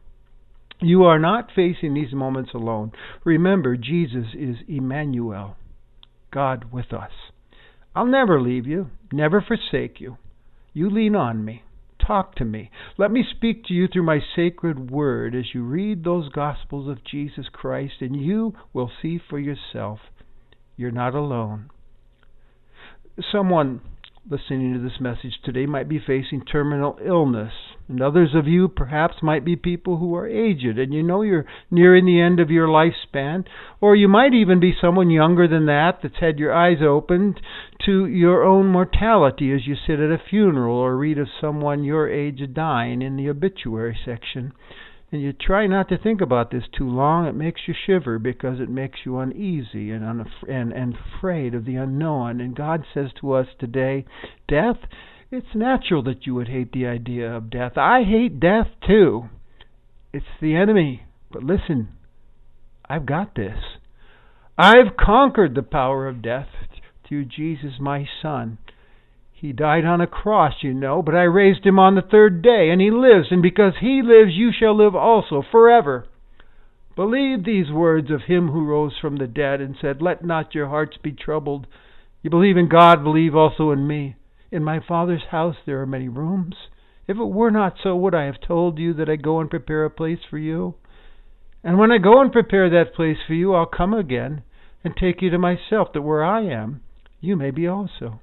You 0.80 1.04
are 1.04 1.20
not 1.20 1.50
facing 1.56 1.94
these 1.94 2.14
moments 2.14 2.52
alone. 2.54 2.92
Remember, 3.24 3.76
Jesus 3.76 4.28
is 4.36 4.58
Emmanuel, 4.68 5.58
God 6.32 6.72
with 6.72 6.94
us. 6.94 7.12
I'll 7.96 8.06
never 8.06 8.42
leave 8.42 8.66
you, 8.66 8.90
never 9.12 9.42
forsake 9.42 10.00
you. 10.00 10.18
You 10.74 10.90
lean 10.90 11.16
on 11.16 11.44
me. 11.44 11.64
Talk 12.06 12.36
to 12.36 12.46
me. 12.46 12.72
Let 12.98 13.12
me 13.12 13.24
speak 13.30 13.66
to 13.66 13.74
you 13.74 13.88
through 13.88 14.04
my 14.04 14.20
sacred 14.36 14.90
word 14.90 15.36
as 15.36 15.54
you 15.54 15.64
read 15.64 16.04
those 16.04 16.30
Gospels 16.30 16.90
of 16.90 17.04
Jesus 17.04 17.46
Christ, 17.52 17.96
and 18.02 18.16
you 18.16 18.54
will 18.74 18.92
see 19.02 19.20
for 19.30 19.38
yourself. 19.38 20.00
You're 20.78 20.92
not 20.92 21.14
alone. 21.14 21.70
Someone 23.32 23.82
listening 24.30 24.74
to 24.74 24.80
this 24.80 25.00
message 25.00 25.40
today 25.44 25.66
might 25.66 25.90
be 25.90 26.00
facing 26.00 26.46
terminal 26.46 26.98
illness. 27.04 27.52
And 27.88 28.02
others 28.02 28.30
of 28.36 28.48
you 28.48 28.68
perhaps 28.68 29.16
might 29.22 29.44
be 29.44 29.56
people 29.56 29.98
who 29.98 30.16
are 30.16 30.28
aged 30.28 30.78
and 30.78 30.94
you 30.94 31.02
know 31.02 31.24
you're 31.24 31.48
nearing 31.72 32.06
the 32.06 32.22
end 32.22 32.40
of 32.40 32.52
your 32.52 32.68
lifespan. 32.68 33.46
Or 33.82 33.96
you 33.96 34.08
might 34.08 34.34
even 34.34 34.60
be 34.60 34.76
someone 34.80 35.10
younger 35.10 35.48
than 35.48 35.66
that 35.66 36.00
that's 36.04 36.20
had 36.20 36.38
your 36.38 36.54
eyes 36.54 36.78
opened 36.82 37.42
to 37.86 38.06
your 38.06 38.44
own 38.44 38.68
mortality 38.68 39.52
as 39.52 39.66
you 39.66 39.76
sit 39.76 40.00
at 40.00 40.12
a 40.12 40.22
funeral 40.30 40.78
or 40.78 40.96
read 40.96 41.18
of 41.18 41.28
someone 41.42 41.84
your 41.84 42.08
age 42.08 42.42
dying 42.54 43.02
in 43.02 43.18
the 43.18 43.30
obituary 43.30 43.98
section. 44.06 44.54
And 45.12 45.22
you 45.22 45.34
try 45.34 45.68
not 45.68 45.90
to 45.90 45.98
think 45.98 46.22
about 46.22 46.52
this 46.52 46.64
too 46.78 46.88
long. 46.88 47.28
It 47.28 47.36
makes 47.36 47.62
you 47.68 47.74
shiver 47.86 48.18
because 48.18 48.62
it 48.62 48.70
makes 48.70 49.00
you 49.06 49.20
uneasy 49.20 49.92
and, 49.92 50.04
unaf- 50.04 50.50
and, 50.50 50.72
and 50.72 50.96
afraid 51.18 51.54
of 51.54 51.66
the 51.66 51.76
unknown. 51.76 52.40
And 52.40 52.56
God 52.56 52.86
says 52.94 53.10
to 53.20 53.34
us 53.34 53.48
today, 53.60 54.06
Death, 54.48 54.78
it's 55.30 55.54
natural 55.54 56.02
that 56.04 56.26
you 56.26 56.36
would 56.36 56.48
hate 56.48 56.72
the 56.72 56.86
idea 56.86 57.30
of 57.30 57.50
death. 57.50 57.78
I 57.78 58.04
hate 58.04 58.40
death 58.40 58.68
too. 58.88 59.30
It's 60.14 60.26
the 60.42 60.56
enemy. 60.56 61.04
But 61.30 61.44
listen, 61.44 61.90
I've 62.88 63.06
got 63.06 63.36
this. 63.36 63.58
I've 64.58 64.96
conquered 64.98 65.56
the 65.56 65.64
power 65.64 66.08
of 66.08 66.22
death 66.22 66.48
through 67.08 67.26
Jesus, 67.26 67.74
my 67.80 68.06
Son. 68.22 68.58
He 69.42 69.54
died 69.54 69.86
on 69.86 70.02
a 70.02 70.06
cross, 70.06 70.62
you 70.62 70.72
know, 70.72 71.02
but 71.02 71.16
I 71.16 71.24
raised 71.24 71.66
him 71.66 71.80
on 71.80 71.96
the 71.96 72.04
third 72.04 72.44
day, 72.44 72.70
and 72.70 72.80
he 72.80 72.92
lives, 72.92 73.32
and 73.32 73.42
because 73.42 73.74
he 73.82 74.04
lives, 74.04 74.38
you 74.38 74.52
shall 74.52 74.76
live 74.76 74.96
also, 74.96 75.42
forever. 75.42 76.06
Believe 76.96 77.44
these 77.44 77.72
words 77.72 78.12
of 78.12 78.26
him 78.28 78.50
who 78.50 78.64
rose 78.68 79.00
from 79.00 79.16
the 79.16 79.26
dead 79.26 79.60
and 79.60 79.76
said, 79.82 80.00
Let 80.00 80.24
not 80.24 80.54
your 80.54 80.68
hearts 80.68 80.98
be 80.98 81.12
troubled. 81.12 81.66
You 82.22 82.30
believe 82.30 82.56
in 82.56 82.70
God, 82.70 83.04
believe 83.04 83.36
also 83.36 83.72
in 83.72 83.88
me. 83.88 84.16
In 84.52 84.64
my 84.64 84.80
Father's 84.80 85.26
house 85.32 85.56
there 85.66 85.82
are 85.82 85.88
many 85.88 86.08
rooms. 86.08 86.54
If 87.08 87.18
it 87.18 87.24
were 87.24 87.50
not 87.50 87.78
so, 87.82 87.96
would 87.96 88.14
I 88.14 88.26
have 88.26 88.42
told 88.42 88.78
you 88.78 88.94
that 88.94 89.10
I 89.10 89.16
go 89.16 89.40
and 89.40 89.50
prepare 89.50 89.86
a 89.86 89.90
place 89.90 90.24
for 90.30 90.38
you? 90.38 90.76
And 91.64 91.80
when 91.80 91.92
I 91.92 91.98
go 91.98 92.22
and 92.22 92.32
prepare 92.32 92.70
that 92.70 92.94
place 92.94 93.18
for 93.26 93.34
you, 93.34 93.56
I'll 93.56 93.66
come 93.66 93.96
again 93.96 94.44
and 94.84 94.96
take 94.96 95.24
you 95.24 95.32
to 95.32 95.40
myself, 95.40 95.94
that 95.94 96.04
where 96.04 96.24
I 96.24 96.42
am, 96.42 96.82
you 97.20 97.36
may 97.36 97.50
be 97.50 97.66
also. 97.68 98.20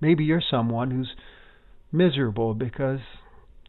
Maybe 0.00 0.24
you're 0.24 0.42
someone 0.50 0.90
who's 0.90 1.12
miserable 1.92 2.54
because 2.54 3.00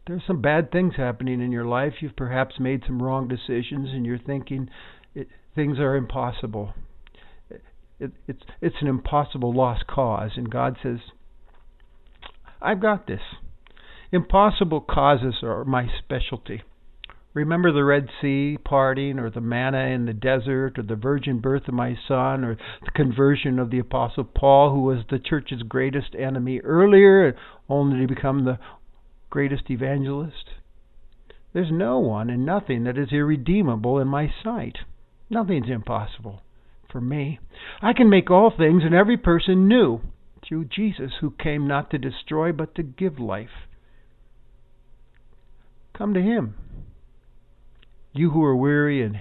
there's 0.06 0.22
some 0.26 0.40
bad 0.40 0.70
things 0.70 0.94
happening 0.96 1.40
in 1.40 1.52
your 1.52 1.64
life. 1.64 1.94
You've 2.00 2.16
perhaps 2.16 2.60
made 2.60 2.82
some 2.86 3.02
wrong 3.02 3.28
decisions 3.28 3.88
and 3.90 4.06
you're 4.06 4.18
thinking 4.18 4.68
it, 5.14 5.28
things 5.54 5.78
are 5.78 5.96
impossible. 5.96 6.74
It, 7.98 8.12
it's 8.28 8.42
it's 8.60 8.76
an 8.80 8.88
impossible 8.88 9.54
lost 9.54 9.86
cause 9.86 10.32
and 10.36 10.50
God 10.50 10.76
says 10.82 10.98
I've 12.60 12.80
got 12.80 13.06
this. 13.06 13.20
Impossible 14.12 14.80
causes 14.80 15.36
are 15.42 15.64
my 15.64 15.86
specialty. 15.98 16.62
Remember 17.36 17.70
the 17.70 17.84
Red 17.84 18.08
Sea 18.22 18.56
parting, 18.64 19.18
or 19.18 19.28
the 19.28 19.42
manna 19.42 19.88
in 19.88 20.06
the 20.06 20.14
desert, 20.14 20.78
or 20.78 20.82
the 20.82 20.96
virgin 20.96 21.38
birth 21.38 21.68
of 21.68 21.74
my 21.74 21.94
son, 22.08 22.42
or 22.42 22.56
the 22.82 22.90
conversion 22.92 23.58
of 23.58 23.70
the 23.70 23.78
Apostle 23.78 24.24
Paul, 24.24 24.70
who 24.70 24.80
was 24.80 25.04
the 25.10 25.18
church's 25.18 25.62
greatest 25.62 26.14
enemy 26.18 26.60
earlier, 26.60 27.36
only 27.68 28.00
to 28.00 28.14
become 28.14 28.46
the 28.46 28.58
greatest 29.28 29.64
evangelist? 29.70 30.48
There's 31.52 31.70
no 31.70 31.98
one 31.98 32.30
and 32.30 32.46
nothing 32.46 32.84
that 32.84 32.96
is 32.96 33.12
irredeemable 33.12 33.98
in 33.98 34.08
my 34.08 34.32
sight. 34.42 34.78
Nothing's 35.28 35.68
impossible 35.68 36.40
for 36.90 37.02
me. 37.02 37.38
I 37.82 37.92
can 37.92 38.08
make 38.08 38.30
all 38.30 38.50
things 38.50 38.82
and 38.82 38.94
every 38.94 39.18
person 39.18 39.68
new 39.68 40.00
through 40.48 40.70
Jesus, 40.74 41.12
who 41.20 41.32
came 41.32 41.66
not 41.66 41.90
to 41.90 41.98
destroy 41.98 42.50
but 42.50 42.74
to 42.76 42.82
give 42.82 43.18
life. 43.18 43.68
Come 45.92 46.14
to 46.14 46.22
Him. 46.22 46.54
You 48.16 48.30
who 48.30 48.42
are 48.44 48.56
weary 48.56 49.02
and 49.02 49.20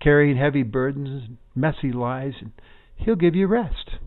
carrying 0.00 0.36
heavy 0.36 0.62
burdens, 0.62 1.30
messy 1.54 1.92
lives, 1.92 2.36
and 2.40 2.52
He'll 2.96 3.16
give 3.16 3.34
you 3.34 3.46
rest. 3.46 3.98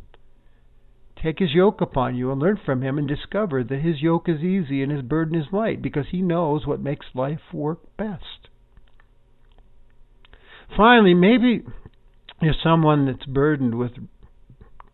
Take 1.22 1.40
His 1.40 1.54
yoke 1.54 1.82
upon 1.82 2.16
you 2.16 2.32
and 2.32 2.40
learn 2.40 2.60
from 2.64 2.82
Him 2.82 2.98
and 2.98 3.08
discover 3.08 3.64
that 3.64 3.82
His 3.82 4.02
yoke 4.02 4.30
is 4.30 4.42
easy 4.42 4.84
and 4.84 4.92
His 4.92 5.02
burden 5.02 5.36
is 5.36 5.52
light 5.52 5.82
because 5.82 6.06
He 6.12 6.22
knows 6.22 6.66
what 6.66 6.80
makes 6.80 7.08
life 7.14 7.42
work 7.52 7.80
best. 7.98 8.50
Finally, 10.76 11.14
maybe 11.14 11.64
you're 12.42 12.54
someone 12.62 13.06
that's 13.06 13.26
burdened 13.26 13.76
with 13.76 13.92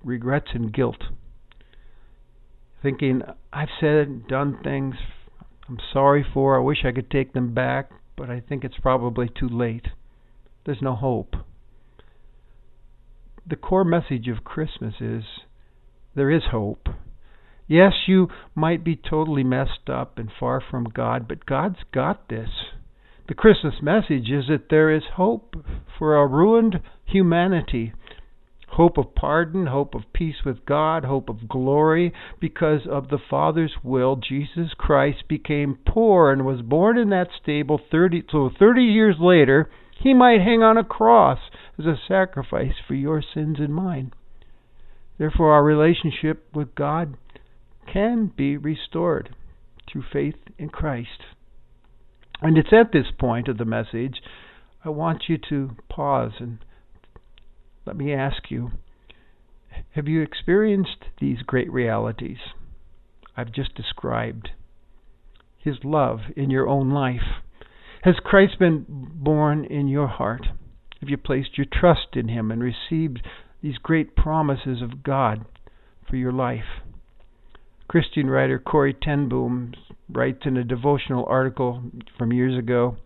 regrets 0.04 0.50
and 0.54 0.74
guilt. 0.74 1.04
Thinking, 2.82 3.22
I've 3.52 3.70
said, 3.80 4.08
and 4.08 4.28
done 4.28 4.60
things 4.64 4.96
I'm 5.68 5.78
sorry 5.94 6.26
for, 6.34 6.58
I 6.58 6.64
wish 6.64 6.80
I 6.86 6.92
could 6.92 7.10
take 7.10 7.34
them 7.34 7.54
back, 7.54 7.90
but 8.16 8.30
I 8.30 8.40
think 8.40 8.64
it's 8.64 8.78
probably 8.82 9.28
too 9.28 9.50
late. 9.50 9.88
There's 10.66 10.82
no 10.82 10.96
hope. 10.96 11.36
The 13.46 13.56
core 13.56 13.84
message 13.84 14.28
of 14.28 14.44
Christmas 14.44 14.96
is 15.02 15.24
there 16.16 16.32
is 16.32 16.44
hope. 16.52 16.88
Yes, 17.68 17.94
you 18.08 18.28
might 18.56 18.84
be 18.84 18.96
totally 18.96 19.44
messed 19.44 19.90
up 19.90 20.18
and 20.18 20.30
far 20.40 20.62
from 20.62 20.86
God, 20.86 21.28
but 21.28 21.46
God's 21.46 21.80
got 21.92 22.30
this. 22.30 22.50
The 23.28 23.34
Christmas 23.34 23.76
message 23.82 24.30
is 24.30 24.46
that 24.50 24.70
there 24.70 24.92
is 24.92 25.04
hope 25.16 25.56
for 25.98 26.16
a 26.16 26.28
ruined 26.28 26.82
humanity 27.06 27.94
hope 28.70 28.98
of 28.98 29.14
pardon, 29.16 29.68
hope 29.68 29.94
of 29.94 30.02
peace 30.14 30.44
with 30.46 30.66
God, 30.66 31.06
hope 31.06 31.30
of 31.30 31.48
glory. 31.48 32.14
Because 32.40 32.82
of 32.90 33.10
the 33.10 33.20
Father's 33.30 33.74
will, 33.84 34.16
Jesus 34.16 34.74
Christ 34.78 35.28
became 35.28 35.78
poor 35.86 36.32
and 36.32 36.46
was 36.46 36.62
born 36.62 36.98
in 36.98 37.10
that 37.10 37.30
stable 37.42 37.80
30 37.92 38.24
so 38.32 38.50
30 38.58 38.82
years 38.82 39.16
later, 39.20 39.70
he 40.02 40.14
might 40.14 40.42
hang 40.42 40.62
on 40.62 40.78
a 40.78 40.84
cross 40.84 41.40
as 41.78 41.86
a 41.86 42.00
sacrifice 42.08 42.74
for 42.88 42.96
your 42.96 43.22
sins 43.22 43.58
and 43.60 43.74
mine. 43.74 44.12
Therefore 45.18 45.54
our 45.54 45.64
relationship 45.64 46.48
with 46.54 46.76
God 46.76 47.16
can 47.92 48.32
be 48.36 48.58
restored 48.58 49.36
through 49.92 50.04
faith 50.12 50.36
in 50.58 50.70
Christ. 50.70 51.24
And 52.42 52.58
it's 52.58 52.74
at 52.74 52.92
this 52.92 53.12
point 53.18 53.48
of 53.48 53.58
the 53.58 53.66
message 53.66 54.22
I 54.84 54.90
want 54.90 55.24
you 55.30 55.38
to 55.50 55.78
pause 55.90 56.34
and 56.40 56.60
let 57.86 57.96
me 57.96 58.14
ask 58.14 58.50
you 58.50 58.72
have 59.92 60.08
you 60.08 60.22
experienced 60.22 61.06
these 61.20 61.42
great 61.42 61.72
realities 61.72 62.38
I've 63.36 63.52
just 63.52 63.76
described? 63.76 64.50
His 65.58 65.78
love 65.84 66.20
in 66.36 66.50
your 66.50 66.68
own 66.68 66.92
life? 66.92 67.42
Has 68.04 68.16
Christ 68.24 68.60
been 68.60 68.86
born 68.88 69.66
in 69.66 69.88
your 69.88 70.08
heart? 70.08 70.48
Have 71.00 71.10
you 71.10 71.18
placed 71.18 71.58
your 71.58 71.68
trust 71.72 72.16
in 72.16 72.28
Him 72.28 72.52
and 72.52 72.62
received 72.62 73.26
these 73.62 73.78
great 73.78 74.16
promises 74.16 74.82
of 74.82 75.04
God 75.04 75.46
for 76.08 76.18
your 76.18 76.32
life? 76.32 76.82
Christian 77.88 78.30
writer 78.30 78.60
Corrie 78.60 78.96
ten 79.00 79.30
Boom 79.30 79.74
writes 80.10 80.42
in 80.46 80.58
a 80.58 80.64
devotional 80.64 81.26
article 81.28 81.84
from 82.18 82.34
years 82.34 82.58
ago 82.58 82.98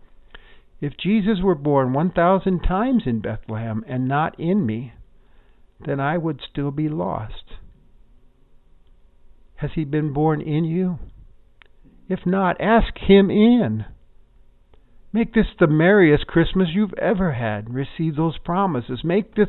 if 0.80 0.96
Jesus 0.96 1.38
were 1.42 1.54
born 1.54 1.92
1,000 1.92 2.60
times 2.60 3.02
in 3.06 3.20
Bethlehem 3.20 3.84
and 3.88 4.06
not 4.06 4.38
in 4.38 4.64
me, 4.64 4.92
then 5.84 6.00
I 6.00 6.18
would 6.18 6.40
still 6.48 6.70
be 6.70 6.88
lost. 6.88 7.54
Has 9.56 9.70
he 9.74 9.84
been 9.84 10.12
born 10.12 10.40
in 10.40 10.64
you? 10.64 10.98
If 12.08 12.20
not, 12.24 12.60
ask 12.60 12.96
him 12.96 13.30
in. 13.30 13.84
Make 15.12 15.34
this 15.34 15.46
the 15.58 15.66
merriest 15.66 16.26
Christmas 16.26 16.68
you've 16.72 16.94
ever 16.94 17.32
had. 17.32 17.74
Receive 17.74 18.16
those 18.16 18.38
promises. 18.38 19.00
Make 19.02 19.34
this 19.34 19.48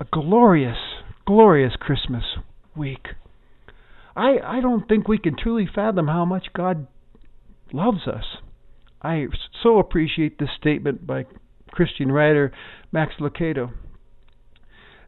a 0.00 0.04
glorious, 0.04 0.78
glorious 1.26 1.74
Christmas 1.78 2.24
week. 2.76 3.08
I 4.16 4.38
I 4.44 4.60
don't 4.60 4.88
think 4.88 5.08
we 5.08 5.18
can 5.18 5.36
truly 5.36 5.68
fathom 5.72 6.08
how 6.08 6.24
much 6.24 6.48
God 6.54 6.86
loves 7.72 8.06
us. 8.06 8.24
I 9.02 9.26
so 9.62 9.78
appreciate 9.78 10.38
this 10.38 10.50
statement 10.58 11.06
by 11.06 11.26
Christian 11.70 12.10
writer 12.10 12.52
Max 12.90 13.14
Lucado. 13.20 13.72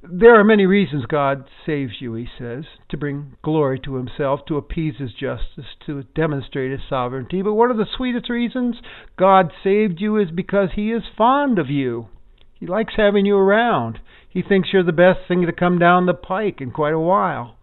There 0.02 0.40
are 0.40 0.44
many 0.44 0.64
reasons 0.64 1.04
God 1.04 1.44
saves 1.66 2.00
you, 2.00 2.14
he 2.14 2.26
says, 2.38 2.64
to 2.88 2.96
bring 2.96 3.36
glory 3.42 3.78
to 3.80 3.96
himself, 3.96 4.40
to 4.46 4.56
appease 4.56 4.94
his 4.98 5.12
justice, 5.12 5.66
to 5.84 6.04
demonstrate 6.14 6.70
his 6.70 6.80
sovereignty. 6.88 7.42
But 7.42 7.52
one 7.52 7.70
of 7.70 7.76
the 7.76 7.86
sweetest 7.96 8.30
reasons 8.30 8.76
God 9.18 9.52
saved 9.62 10.00
you 10.00 10.16
is 10.16 10.30
because 10.30 10.70
he 10.74 10.90
is 10.90 11.02
fond 11.18 11.58
of 11.58 11.68
you. 11.68 12.08
He 12.54 12.66
likes 12.66 12.94
having 12.96 13.26
you 13.26 13.36
around. 13.36 13.98
He 14.28 14.40
thinks 14.40 14.70
you're 14.72 14.84
the 14.84 14.92
best 14.92 15.20
thing 15.28 15.44
to 15.44 15.52
come 15.52 15.78
down 15.78 16.06
the 16.06 16.14
pike 16.14 16.60
in 16.62 16.70
quite 16.70 16.94
a 16.94 16.98
while. 16.98 17.56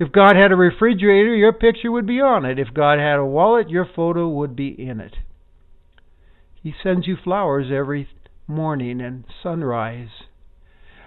If 0.00 0.10
God 0.10 0.34
had 0.34 0.50
a 0.50 0.56
refrigerator, 0.56 1.34
your 1.34 1.52
picture 1.52 1.92
would 1.92 2.06
be 2.06 2.20
on 2.20 2.44
it. 2.44 2.58
If 2.58 2.74
God 2.74 2.98
had 2.98 3.18
a 3.18 3.24
wallet, 3.24 3.68
your 3.70 3.84
photo 3.94 4.28
would 4.28 4.56
be 4.56 4.68
in 4.68 5.00
it. 5.00 5.14
He 6.62 6.74
sends 6.82 7.06
you 7.06 7.16
flowers 7.22 7.66
every 7.72 8.08
morning 8.46 9.00
and 9.00 9.24
sunrise. 9.42 10.08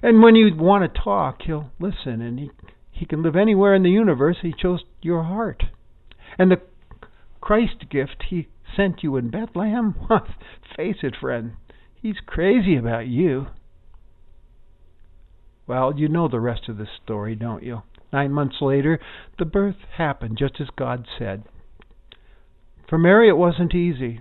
And 0.01 0.21
when 0.21 0.35
you 0.35 0.55
want 0.55 0.83
to 0.93 1.01
talk, 1.01 1.41
he'll 1.45 1.71
listen 1.79 2.21
and 2.21 2.39
he 2.39 2.51
he 2.91 3.05
can 3.07 3.23
live 3.23 3.35
anywhere 3.35 3.73
in 3.73 3.81
the 3.81 3.89
universe. 3.89 4.37
He 4.43 4.53
chose 4.53 4.83
your 5.01 5.23
heart. 5.23 5.63
And 6.37 6.51
the 6.51 6.61
Christ 7.39 7.89
gift 7.89 8.25
he 8.29 8.47
sent 8.75 9.01
you 9.01 9.17
in 9.17 9.31
Bethlehem, 9.31 9.95
face 10.77 10.97
it, 11.01 11.15
friend, 11.19 11.53
he's 11.95 12.17
crazy 12.25 12.77
about 12.77 13.07
you. 13.07 13.47
Well, 15.65 15.97
you 15.97 16.09
know 16.09 16.27
the 16.27 16.39
rest 16.39 16.69
of 16.69 16.77
the 16.77 16.87
story, 17.03 17.35
don't 17.35 17.63
you? 17.63 17.81
Nine 18.13 18.31
months 18.31 18.57
later, 18.61 18.99
the 19.39 19.45
birth 19.45 19.77
happened 19.97 20.37
just 20.37 20.59
as 20.59 20.67
God 20.77 21.07
said. 21.17 21.43
For 22.87 22.99
Mary, 22.99 23.29
it 23.29 23.37
wasn't 23.37 23.73
easy. 23.73 24.19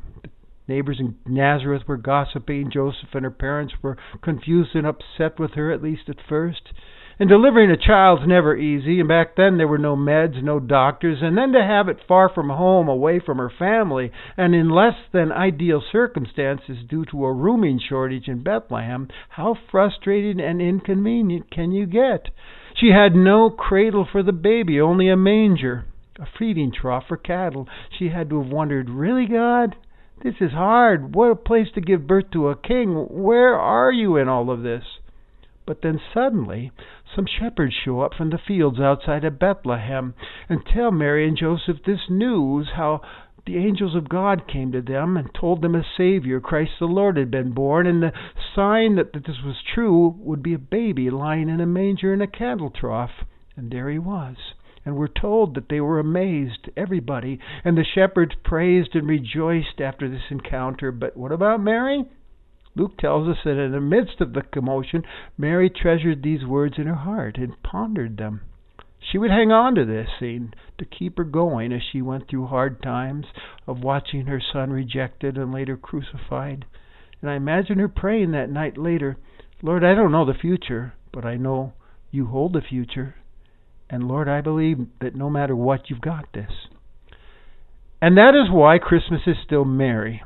Neighbors 0.70 1.00
in 1.00 1.16
Nazareth 1.26 1.82
were 1.88 1.96
gossiping. 1.96 2.70
Joseph 2.70 3.08
and 3.12 3.24
her 3.24 3.30
parents 3.32 3.74
were 3.82 3.98
confused 4.22 4.76
and 4.76 4.86
upset 4.86 5.36
with 5.36 5.54
her, 5.54 5.72
at 5.72 5.82
least 5.82 6.08
at 6.08 6.24
first. 6.28 6.72
And 7.18 7.28
delivering 7.28 7.72
a 7.72 7.76
child's 7.76 8.22
never 8.24 8.56
easy, 8.56 9.00
and 9.00 9.08
back 9.08 9.34
then 9.34 9.58
there 9.58 9.66
were 9.66 9.78
no 9.78 9.96
meds, 9.96 10.40
no 10.40 10.60
doctors, 10.60 11.18
and 11.22 11.36
then 11.36 11.50
to 11.54 11.64
have 11.64 11.88
it 11.88 12.06
far 12.06 12.28
from 12.28 12.50
home, 12.50 12.86
away 12.86 13.18
from 13.18 13.38
her 13.38 13.50
family, 13.50 14.12
and 14.36 14.54
in 14.54 14.70
less 14.70 14.94
than 15.12 15.32
ideal 15.32 15.82
circumstances 15.90 16.78
due 16.88 17.04
to 17.06 17.24
a 17.24 17.32
rooming 17.32 17.80
shortage 17.80 18.28
in 18.28 18.44
Bethlehem, 18.44 19.08
how 19.30 19.56
frustrating 19.72 20.40
and 20.40 20.62
inconvenient 20.62 21.50
can 21.50 21.72
you 21.72 21.84
get? 21.84 22.30
She 22.76 22.90
had 22.90 23.16
no 23.16 23.50
cradle 23.50 24.06
for 24.10 24.22
the 24.22 24.32
baby, 24.32 24.80
only 24.80 25.08
a 25.08 25.16
manger, 25.16 25.84
a 26.20 26.26
feeding 26.38 26.70
trough 26.70 27.08
for 27.08 27.16
cattle. 27.16 27.66
She 27.98 28.10
had 28.10 28.30
to 28.30 28.40
have 28.40 28.52
wondered, 28.52 28.88
Really, 28.88 29.26
God? 29.26 29.74
This 30.22 30.34
is 30.40 30.52
hard. 30.52 31.14
What 31.14 31.30
a 31.30 31.34
place 31.34 31.68
to 31.74 31.80
give 31.80 32.06
birth 32.06 32.30
to 32.32 32.48
a 32.48 32.56
king. 32.56 33.06
Where 33.08 33.54
are 33.54 33.90
you 33.90 34.16
in 34.16 34.28
all 34.28 34.50
of 34.50 34.62
this? 34.62 34.84
But 35.66 35.80
then 35.82 35.98
suddenly 36.12 36.72
some 37.14 37.24
shepherds 37.26 37.72
show 37.72 38.00
up 38.00 38.12
from 38.12 38.28
the 38.28 38.36
fields 38.38 38.78
outside 38.78 39.24
of 39.24 39.38
Bethlehem 39.38 40.12
and 40.48 40.66
tell 40.66 40.90
Mary 40.90 41.26
and 41.26 41.38
Joseph 41.38 41.78
this 41.86 42.10
news 42.10 42.70
how 42.76 43.00
the 43.46 43.56
angels 43.56 43.94
of 43.94 44.10
God 44.10 44.46
came 44.46 44.72
to 44.72 44.82
them 44.82 45.16
and 45.16 45.32
told 45.32 45.62
them 45.62 45.74
a 45.74 45.82
Savior, 45.96 46.38
Christ 46.38 46.72
the 46.78 46.84
Lord, 46.84 47.16
had 47.16 47.30
been 47.30 47.52
born, 47.52 47.86
and 47.86 48.02
the 48.02 48.12
sign 48.54 48.96
that, 48.96 49.14
that 49.14 49.24
this 49.24 49.40
was 49.42 49.62
true 49.62 50.14
would 50.18 50.42
be 50.42 50.52
a 50.52 50.58
baby 50.58 51.08
lying 51.08 51.48
in 51.48 51.60
a 51.60 51.66
manger 51.66 52.12
in 52.12 52.20
a 52.20 52.26
cattle 52.26 52.70
trough. 52.70 53.24
And 53.56 53.70
there 53.70 53.88
he 53.88 53.98
was. 53.98 54.36
And 54.90 54.98
we're 54.98 55.06
told 55.06 55.54
that 55.54 55.68
they 55.68 55.80
were 55.80 56.00
amazed, 56.00 56.68
everybody, 56.76 57.38
and 57.64 57.78
the 57.78 57.84
shepherds 57.84 58.34
praised 58.42 58.96
and 58.96 59.06
rejoiced 59.06 59.80
after 59.80 60.08
this 60.08 60.32
encounter. 60.32 60.90
But 60.90 61.16
what 61.16 61.30
about 61.30 61.62
Mary? 61.62 62.06
Luke 62.74 62.98
tells 62.98 63.28
us 63.28 63.36
that 63.44 63.56
in 63.56 63.70
the 63.70 63.80
midst 63.80 64.20
of 64.20 64.32
the 64.32 64.42
commotion, 64.42 65.04
Mary 65.38 65.70
treasured 65.70 66.24
these 66.24 66.44
words 66.44 66.74
in 66.76 66.88
her 66.88 66.96
heart 66.96 67.36
and 67.36 67.62
pondered 67.62 68.16
them. 68.16 68.40
She 68.98 69.16
would 69.16 69.30
hang 69.30 69.52
on 69.52 69.76
to 69.76 69.84
this 69.84 70.08
scene 70.18 70.54
to 70.78 70.84
keep 70.84 71.18
her 71.18 71.24
going 71.24 71.72
as 71.72 71.82
she 71.92 72.02
went 72.02 72.28
through 72.28 72.46
hard 72.48 72.82
times 72.82 73.26
of 73.68 73.84
watching 73.84 74.26
her 74.26 74.40
son 74.40 74.72
rejected 74.72 75.38
and 75.38 75.54
later 75.54 75.76
crucified. 75.76 76.64
And 77.20 77.30
I 77.30 77.36
imagine 77.36 77.78
her 77.78 77.86
praying 77.86 78.32
that 78.32 78.50
night 78.50 78.76
later, 78.76 79.18
Lord, 79.62 79.84
I 79.84 79.94
don't 79.94 80.10
know 80.10 80.24
the 80.24 80.34
future, 80.34 80.94
but 81.12 81.24
I 81.24 81.36
know 81.36 81.74
you 82.10 82.26
hold 82.26 82.54
the 82.54 82.60
future. 82.60 83.14
And 83.90 84.08
Lord, 84.08 84.28
I 84.28 84.40
believe 84.40 84.78
that 85.00 85.14
no 85.14 85.28
matter 85.28 85.54
what, 85.54 85.90
you've 85.90 86.00
got 86.00 86.32
this. 86.32 86.52
And 88.00 88.16
that 88.16 88.34
is 88.34 88.50
why 88.50 88.78
Christmas 88.78 89.22
is 89.26 89.36
still 89.44 89.64
merry 89.64 90.22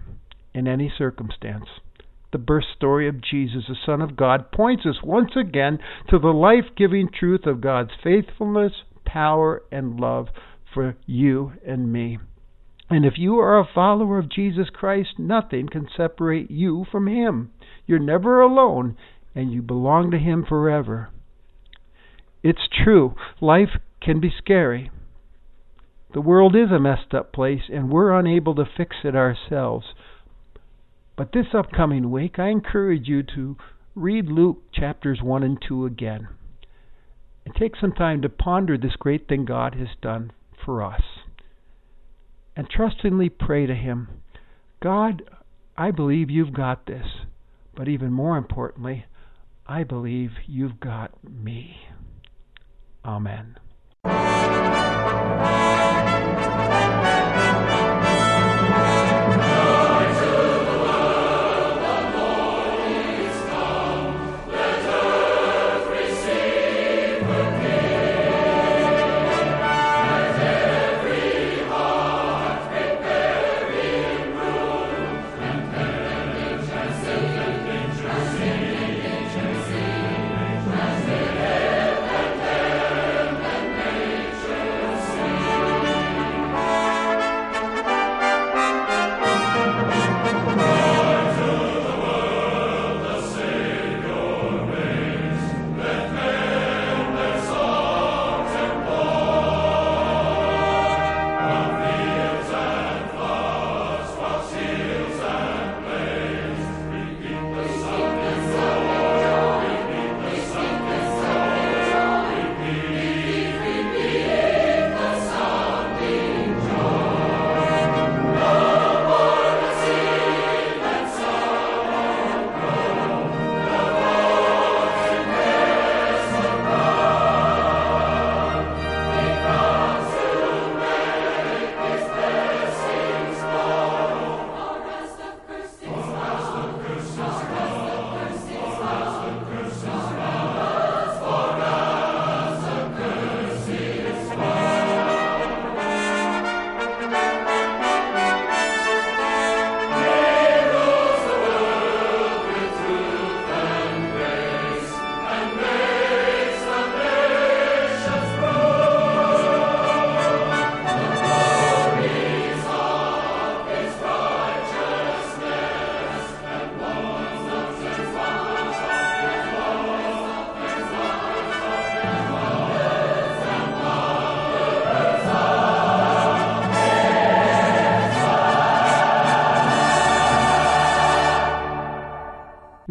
in 0.53 0.69
any 0.69 0.93
circumstance 0.97 1.67
the 2.35 2.39
birth 2.39 2.65
story 2.77 3.09
of 3.09 3.23
Jesus, 3.23 3.63
the 3.69 3.77
Son 3.87 4.03
of 4.03 4.17
God, 4.17 4.51
points 4.51 4.85
us 4.85 4.97
once 5.05 5.31
again 5.37 5.79
to 6.11 6.19
the 6.19 6.33
life 6.33 6.65
giving 6.77 7.09
truth 7.09 7.47
of 7.47 7.61
God's 7.61 7.93
faithfulness, 8.03 8.73
power, 9.07 9.63
and 9.71 10.01
love 10.01 10.27
for 10.75 10.97
you 11.07 11.53
and 11.65 11.93
me. 11.93 12.19
And 12.91 13.05
if 13.05 13.15
you 13.19 13.39
are 13.39 13.61
a 13.61 13.69
follower 13.73 14.19
of 14.19 14.29
Jesus 14.29 14.67
Christ, 14.69 15.11
nothing 15.17 15.69
can 15.69 15.87
separate 15.97 16.51
you 16.51 16.85
from 16.91 17.07
Him. 17.07 17.53
You're 17.87 18.01
never 18.01 18.41
alone, 18.41 18.97
and 19.37 19.53
you 19.53 19.63
belong 19.63 20.11
to 20.11 20.19
Him 20.19 20.45
forever. 20.45 21.11
It's 22.45 22.69
true, 22.85 23.15
life 23.41 23.71
can 24.03 24.21
be 24.21 24.31
scary. 24.37 24.91
The 26.13 26.21
world 26.21 26.55
is 26.55 26.71
a 26.71 26.79
messed 26.79 27.15
up 27.15 27.33
place, 27.33 27.63
and 27.73 27.91
we're 27.91 28.13
unable 28.13 28.55
to 28.57 28.67
fix 28.77 28.97
it 29.03 29.17
ourselves. 29.17 29.87
But 31.17 31.33
this 31.33 31.47
upcoming 31.55 32.11
week, 32.11 32.39
I 32.39 32.49
encourage 32.49 33.09
you 33.09 33.23
to 33.35 33.57
read 33.95 34.27
Luke 34.27 34.59
chapters 34.75 35.21
1 35.23 35.43
and 35.43 35.59
2 35.67 35.87
again 35.87 36.29
and 37.47 37.55
take 37.55 37.77
some 37.81 37.93
time 37.93 38.21
to 38.21 38.29
ponder 38.29 38.77
this 38.77 38.97
great 38.99 39.27
thing 39.27 39.47
God 39.47 39.75
has 39.77 39.89
done 40.03 40.31
for 40.63 40.83
us. 40.83 41.03
And 42.55 42.69
trustingly 42.69 43.31
pray 43.31 43.65
to 43.65 43.75
Him 43.75 44.09
God, 44.83 45.23
I 45.79 45.93
believe 45.93 46.29
you've 46.29 46.53
got 46.53 46.85
this, 46.85 47.07
but 47.75 47.89
even 47.89 48.13
more 48.13 48.37
importantly, 48.37 49.07
I 49.67 49.83
believe 49.85 50.33
you've 50.47 50.79
got 50.79 51.13
me. 51.25 51.77
Amen. 53.05 53.57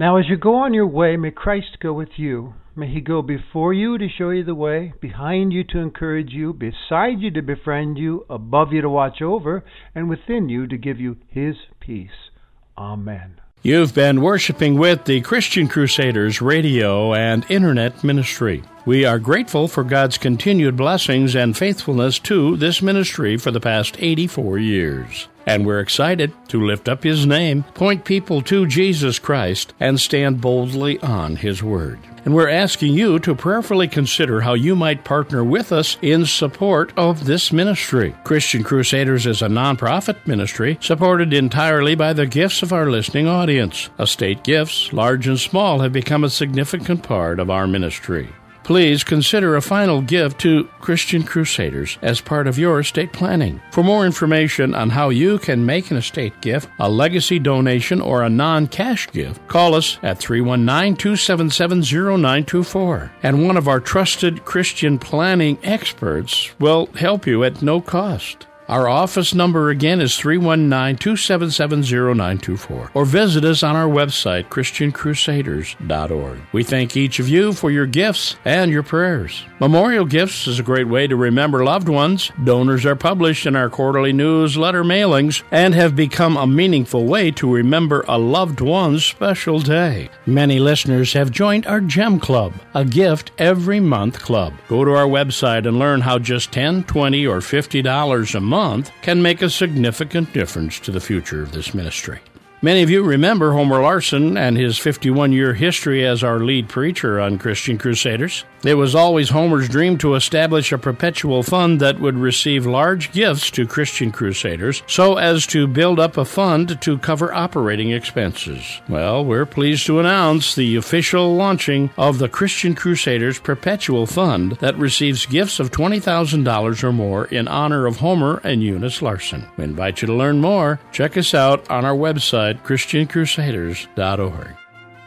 Now, 0.03 0.17
as 0.17 0.25
you 0.27 0.35
go 0.35 0.55
on 0.55 0.73
your 0.73 0.85
way, 0.85 1.15
may 1.15 1.31
Christ 1.31 1.77
go 1.81 1.93
with 1.93 2.09
you. 2.17 2.55
May 2.75 2.93
he 2.93 2.99
go 2.99 3.21
before 3.21 3.71
you 3.71 3.97
to 3.97 4.09
show 4.09 4.31
you 4.31 4.43
the 4.43 4.53
way, 4.53 4.93
behind 4.99 5.53
you 5.53 5.63
to 5.69 5.79
encourage 5.79 6.31
you, 6.31 6.51
beside 6.51 7.21
you 7.21 7.31
to 7.31 7.41
befriend 7.41 7.97
you, 7.97 8.25
above 8.29 8.73
you 8.73 8.81
to 8.81 8.89
watch 8.89 9.21
over, 9.21 9.63
and 9.95 10.09
within 10.09 10.49
you 10.49 10.67
to 10.67 10.77
give 10.77 10.99
you 10.99 11.15
his 11.29 11.55
peace. 11.79 12.31
Amen. 12.77 13.39
You've 13.65 13.93
been 13.93 14.19
worshiping 14.19 14.77
with 14.77 15.05
the 15.05 15.21
Christian 15.21 15.69
Crusaders 15.69 16.41
radio 16.41 17.13
and 17.13 17.45
internet 17.47 18.03
ministry. 18.03 18.61
We 18.85 19.05
are 19.05 19.19
grateful 19.19 19.69
for 19.69 19.85
God's 19.85 20.17
continued 20.17 20.75
blessings 20.75 21.33
and 21.33 21.55
faithfulness 21.55 22.19
to 22.19 22.57
this 22.57 22.81
ministry 22.81 23.37
for 23.37 23.51
the 23.51 23.61
past 23.61 23.95
84 23.97 24.57
years. 24.57 25.29
And 25.45 25.65
we're 25.65 25.79
excited 25.79 26.33
to 26.49 26.61
lift 26.61 26.89
up 26.89 27.05
His 27.05 27.25
name, 27.25 27.63
point 27.73 28.03
people 28.03 28.41
to 28.41 28.67
Jesus 28.67 29.17
Christ, 29.17 29.73
and 29.79 29.97
stand 29.97 30.41
boldly 30.41 30.99
on 30.99 31.37
His 31.37 31.63
Word. 31.63 31.99
And 32.25 32.33
we're 32.33 32.49
asking 32.49 32.93
you 32.93 33.19
to 33.19 33.35
prayerfully 33.35 33.87
consider 33.87 34.41
how 34.41 34.53
you 34.53 34.75
might 34.75 35.03
partner 35.03 35.43
with 35.43 35.71
us 35.71 35.97
in 36.01 36.25
support 36.25 36.93
of 36.95 37.25
this 37.25 37.51
ministry. 37.51 38.15
Christian 38.23 38.63
Crusaders 38.63 39.25
is 39.25 39.41
a 39.41 39.47
nonprofit 39.47 40.25
ministry 40.25 40.77
supported 40.79 41.33
entirely 41.33 41.95
by 41.95 42.13
the 42.13 42.25
gifts 42.25 42.63
of 42.63 42.71
our 42.71 42.89
listening 42.89 43.27
audience. 43.27 43.89
Estate 43.99 44.43
gifts, 44.43 44.93
large 44.93 45.27
and 45.27 45.39
small, 45.39 45.79
have 45.79 45.91
become 45.91 46.23
a 46.23 46.29
significant 46.29 47.03
part 47.03 47.39
of 47.39 47.49
our 47.49 47.67
ministry. 47.67 48.29
Please 48.63 49.03
consider 49.03 49.55
a 49.55 49.61
final 49.61 50.01
gift 50.01 50.39
to 50.41 50.65
Christian 50.79 51.23
Crusaders 51.23 51.97
as 52.01 52.21
part 52.21 52.47
of 52.47 52.57
your 52.57 52.79
estate 52.79 53.13
planning. 53.13 53.61
For 53.71 53.83
more 53.83 54.05
information 54.05 54.73
on 54.73 54.89
how 54.89 55.09
you 55.09 55.39
can 55.39 55.65
make 55.65 55.91
an 55.91 55.97
estate 55.97 56.39
gift, 56.41 56.69
a 56.79 56.89
legacy 56.89 57.39
donation, 57.39 58.01
or 58.01 58.23
a 58.23 58.29
non 58.29 58.67
cash 58.67 59.09
gift, 59.11 59.47
call 59.47 59.75
us 59.75 59.97
at 60.03 60.19
319 60.19 60.95
277 60.95 61.81
0924. 61.81 63.11
And 63.23 63.45
one 63.45 63.57
of 63.57 63.67
our 63.67 63.79
trusted 63.79 64.45
Christian 64.45 64.99
planning 64.99 65.57
experts 65.63 66.57
will 66.59 66.87
help 66.95 67.27
you 67.27 67.43
at 67.43 67.61
no 67.61 67.81
cost. 67.81 68.47
Our 68.69 68.87
office 68.87 69.33
number 69.33 69.69
again 69.69 69.99
is 69.99 70.17
319 70.17 70.97
277 70.97 71.81
0924 71.81 72.91
or 72.93 73.05
visit 73.05 73.43
us 73.43 73.61
on 73.61 73.75
our 73.75 73.89
website, 73.89 74.47
ChristianCrusaders.org. 74.47 76.39
We 76.53 76.63
thank 76.63 76.95
each 76.95 77.19
of 77.19 77.27
you 77.27 77.51
for 77.51 77.69
your 77.71 77.85
gifts 77.85 78.37
and 78.45 78.71
your 78.71 78.83
prayers. 78.83 79.43
Memorial 79.59 80.05
Gifts 80.05 80.47
is 80.47 80.59
a 80.59 80.63
great 80.63 80.87
way 80.87 81.07
to 81.07 81.15
remember 81.17 81.65
loved 81.65 81.89
ones. 81.89 82.31
Donors 82.41 82.85
are 82.85 82.95
published 82.95 83.45
in 83.45 83.57
our 83.57 83.69
quarterly 83.69 84.13
newsletter 84.13 84.83
mailings 84.83 85.43
and 85.51 85.73
have 85.73 85.93
become 85.95 86.37
a 86.37 86.47
meaningful 86.47 87.05
way 87.05 87.31
to 87.31 87.53
remember 87.53 88.05
a 88.07 88.17
loved 88.17 88.61
one's 88.61 89.03
special 89.03 89.59
day. 89.59 90.09
Many 90.25 90.59
listeners 90.59 91.11
have 91.13 91.31
joined 91.31 91.67
our 91.67 91.81
Gem 91.81 92.17
Club, 92.17 92.53
a 92.73 92.85
gift 92.85 93.31
every 93.37 93.81
month 93.81 94.21
club. 94.21 94.53
Go 94.69 94.85
to 94.85 94.91
our 94.91 95.07
website 95.07 95.67
and 95.67 95.77
learn 95.79 95.99
how 95.99 96.17
just 96.17 96.53
10, 96.53 96.85
20, 96.85 97.27
or 97.27 97.39
$50 97.39 98.35
a 98.35 98.39
month 98.39 98.52
month 98.53 98.91
can 99.01 99.19
make 99.19 99.41
a 99.41 99.49
significant 99.49 100.31
difference 100.31 100.79
to 100.79 100.91
the 100.91 100.99
future 100.99 101.41
of 101.41 101.53
this 101.53 101.73
ministry. 101.73 102.19
Many 102.63 102.81
of 102.81 102.89
you 102.89 103.03
remember 103.03 103.51
Homer 103.51 103.81
Larson 103.81 104.37
and 104.37 104.55
his 104.55 104.77
51 104.77 105.33
year 105.33 105.53
history 105.53 106.07
as 106.07 106.23
our 106.23 106.39
lead 106.39 106.69
preacher 106.69 107.19
on 107.19 107.37
Christian 107.37 107.77
Crusaders. 107.77 108.45
It 108.63 108.75
was 108.75 108.95
always 108.95 109.29
Homer's 109.31 109.67
dream 109.67 109.97
to 109.97 110.15
establish 110.15 110.71
a 110.71 110.77
perpetual 110.77 111.43
fund 111.43 111.81
that 111.81 111.99
would 111.99 112.17
receive 112.17 112.65
large 112.65 113.11
gifts 113.11 113.51
to 113.51 113.67
Christian 113.67 114.13
Crusaders 114.13 114.81
so 114.87 115.17
as 115.17 115.45
to 115.47 115.67
build 115.67 115.99
up 115.99 116.15
a 116.15 116.23
fund 116.23 116.79
to 116.79 116.97
cover 116.99 117.33
operating 117.33 117.91
expenses. 117.91 118.79
Well, 118.87 119.25
we're 119.25 119.45
pleased 119.45 119.85
to 119.87 119.99
announce 119.99 120.55
the 120.55 120.77
official 120.77 121.35
launching 121.35 121.89
of 121.97 122.17
the 122.17 122.29
Christian 122.29 122.75
Crusaders 122.75 123.39
Perpetual 123.39 124.05
Fund 124.05 124.53
that 124.61 124.77
receives 124.77 125.25
gifts 125.25 125.59
of 125.59 125.71
$20,000 125.71 126.83
or 126.85 126.93
more 126.93 127.25
in 127.25 127.49
honor 127.49 127.85
of 127.85 127.97
Homer 127.97 128.39
and 128.45 128.63
Eunice 128.63 129.01
Larson. 129.01 129.45
We 129.57 129.65
invite 129.65 130.01
you 130.01 130.05
to 130.05 130.13
learn 130.13 130.39
more. 130.39 130.79
Check 130.93 131.17
us 131.17 131.33
out 131.33 131.69
on 131.69 131.83
our 131.83 131.95
website 131.95 132.52
website, 132.53 133.07
ChristianCrusaders.org. 133.07 134.55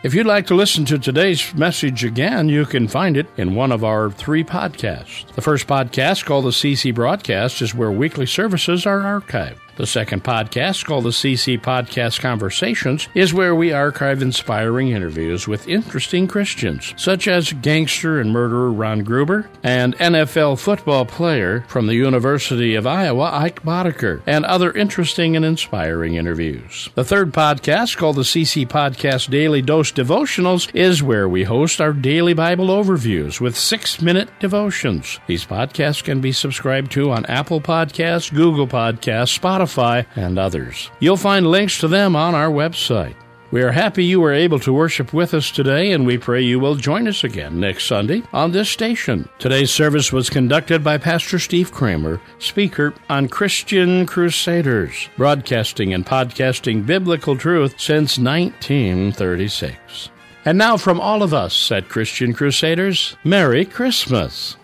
If 0.02 0.14
you'd 0.14 0.26
like 0.26 0.46
to 0.46 0.54
listen 0.54 0.84
to 0.86 0.98
today's 0.98 1.52
message 1.54 2.04
again, 2.04 2.48
you 2.48 2.64
can 2.64 2.86
find 2.86 3.16
it 3.16 3.26
in 3.36 3.54
one 3.54 3.72
of 3.72 3.82
our 3.82 4.10
three 4.10 4.44
podcasts. 4.44 5.26
The 5.34 5.40
first 5.40 5.66
podcast, 5.66 6.24
called 6.24 6.44
the 6.44 6.50
CC 6.50 6.94
Broadcast, 6.94 7.60
is 7.60 7.74
where 7.74 7.90
weekly 7.90 8.26
services 8.26 8.86
are 8.86 9.00
archived. 9.00 9.58
The 9.76 9.86
second 9.86 10.24
podcast, 10.24 10.86
called 10.86 11.04
the 11.04 11.10
CC 11.10 11.60
Podcast 11.60 12.20
Conversations, 12.20 13.08
is 13.14 13.34
where 13.34 13.54
we 13.54 13.74
archive 13.74 14.22
inspiring 14.22 14.88
interviews 14.88 15.46
with 15.46 15.68
interesting 15.68 16.26
Christians, 16.26 16.94
such 16.96 17.28
as 17.28 17.52
gangster 17.52 18.18
and 18.18 18.32
murderer 18.32 18.72
Ron 18.72 19.00
Gruber 19.04 19.50
and 19.62 19.94
NFL 19.98 20.58
football 20.58 21.04
player 21.04 21.66
from 21.68 21.88
the 21.88 21.94
University 21.94 22.74
of 22.74 22.86
Iowa, 22.86 23.30
Ike 23.30 23.62
Boettger, 23.62 24.22
and 24.26 24.46
other 24.46 24.72
interesting 24.72 25.36
and 25.36 25.44
inspiring 25.44 26.14
interviews. 26.14 26.88
The 26.94 27.04
third 27.04 27.34
podcast, 27.34 27.98
called 27.98 28.16
the 28.16 28.22
CC 28.22 28.66
Podcast 28.66 29.28
Daily 29.28 29.60
Dose 29.60 29.92
Devotionals, 29.92 30.74
is 30.74 31.02
where 31.02 31.28
we 31.28 31.44
host 31.44 31.82
our 31.82 31.92
daily 31.92 32.32
Bible 32.32 32.68
overviews 32.68 33.42
with 33.42 33.58
six 33.58 34.00
minute 34.00 34.30
devotions. 34.40 35.20
These 35.26 35.44
podcasts 35.44 36.02
can 36.02 36.22
be 36.22 36.32
subscribed 36.32 36.92
to 36.92 37.10
on 37.10 37.26
Apple 37.26 37.60
Podcasts, 37.60 38.32
Google 38.32 38.66
Podcasts, 38.66 39.38
Spotify, 39.38 39.65
Spotify, 39.66 40.06
and 40.16 40.38
others. 40.38 40.90
You'll 41.00 41.16
find 41.16 41.46
links 41.46 41.80
to 41.80 41.88
them 41.88 42.16
on 42.16 42.34
our 42.34 42.50
website. 42.50 43.14
We 43.52 43.62
are 43.62 43.70
happy 43.70 44.04
you 44.04 44.20
were 44.20 44.32
able 44.32 44.58
to 44.60 44.72
worship 44.72 45.12
with 45.12 45.32
us 45.32 45.52
today, 45.52 45.92
and 45.92 46.04
we 46.04 46.18
pray 46.18 46.42
you 46.42 46.58
will 46.58 46.74
join 46.74 47.06
us 47.06 47.22
again 47.22 47.60
next 47.60 47.84
Sunday 47.84 48.24
on 48.32 48.50
this 48.50 48.68
station. 48.68 49.28
Today's 49.38 49.70
service 49.70 50.12
was 50.12 50.28
conducted 50.28 50.82
by 50.82 50.98
Pastor 50.98 51.38
Steve 51.38 51.70
Kramer, 51.70 52.20
speaker 52.40 52.92
on 53.08 53.28
Christian 53.28 54.04
Crusaders, 54.04 55.08
broadcasting 55.16 55.94
and 55.94 56.04
podcasting 56.04 56.84
biblical 56.84 57.36
truth 57.36 57.80
since 57.80 58.18
1936. 58.18 60.10
And 60.44 60.58
now, 60.58 60.76
from 60.76 61.00
all 61.00 61.22
of 61.22 61.32
us 61.32 61.70
at 61.70 61.88
Christian 61.88 62.32
Crusaders, 62.32 63.16
Merry 63.22 63.64
Christmas! 63.64 64.56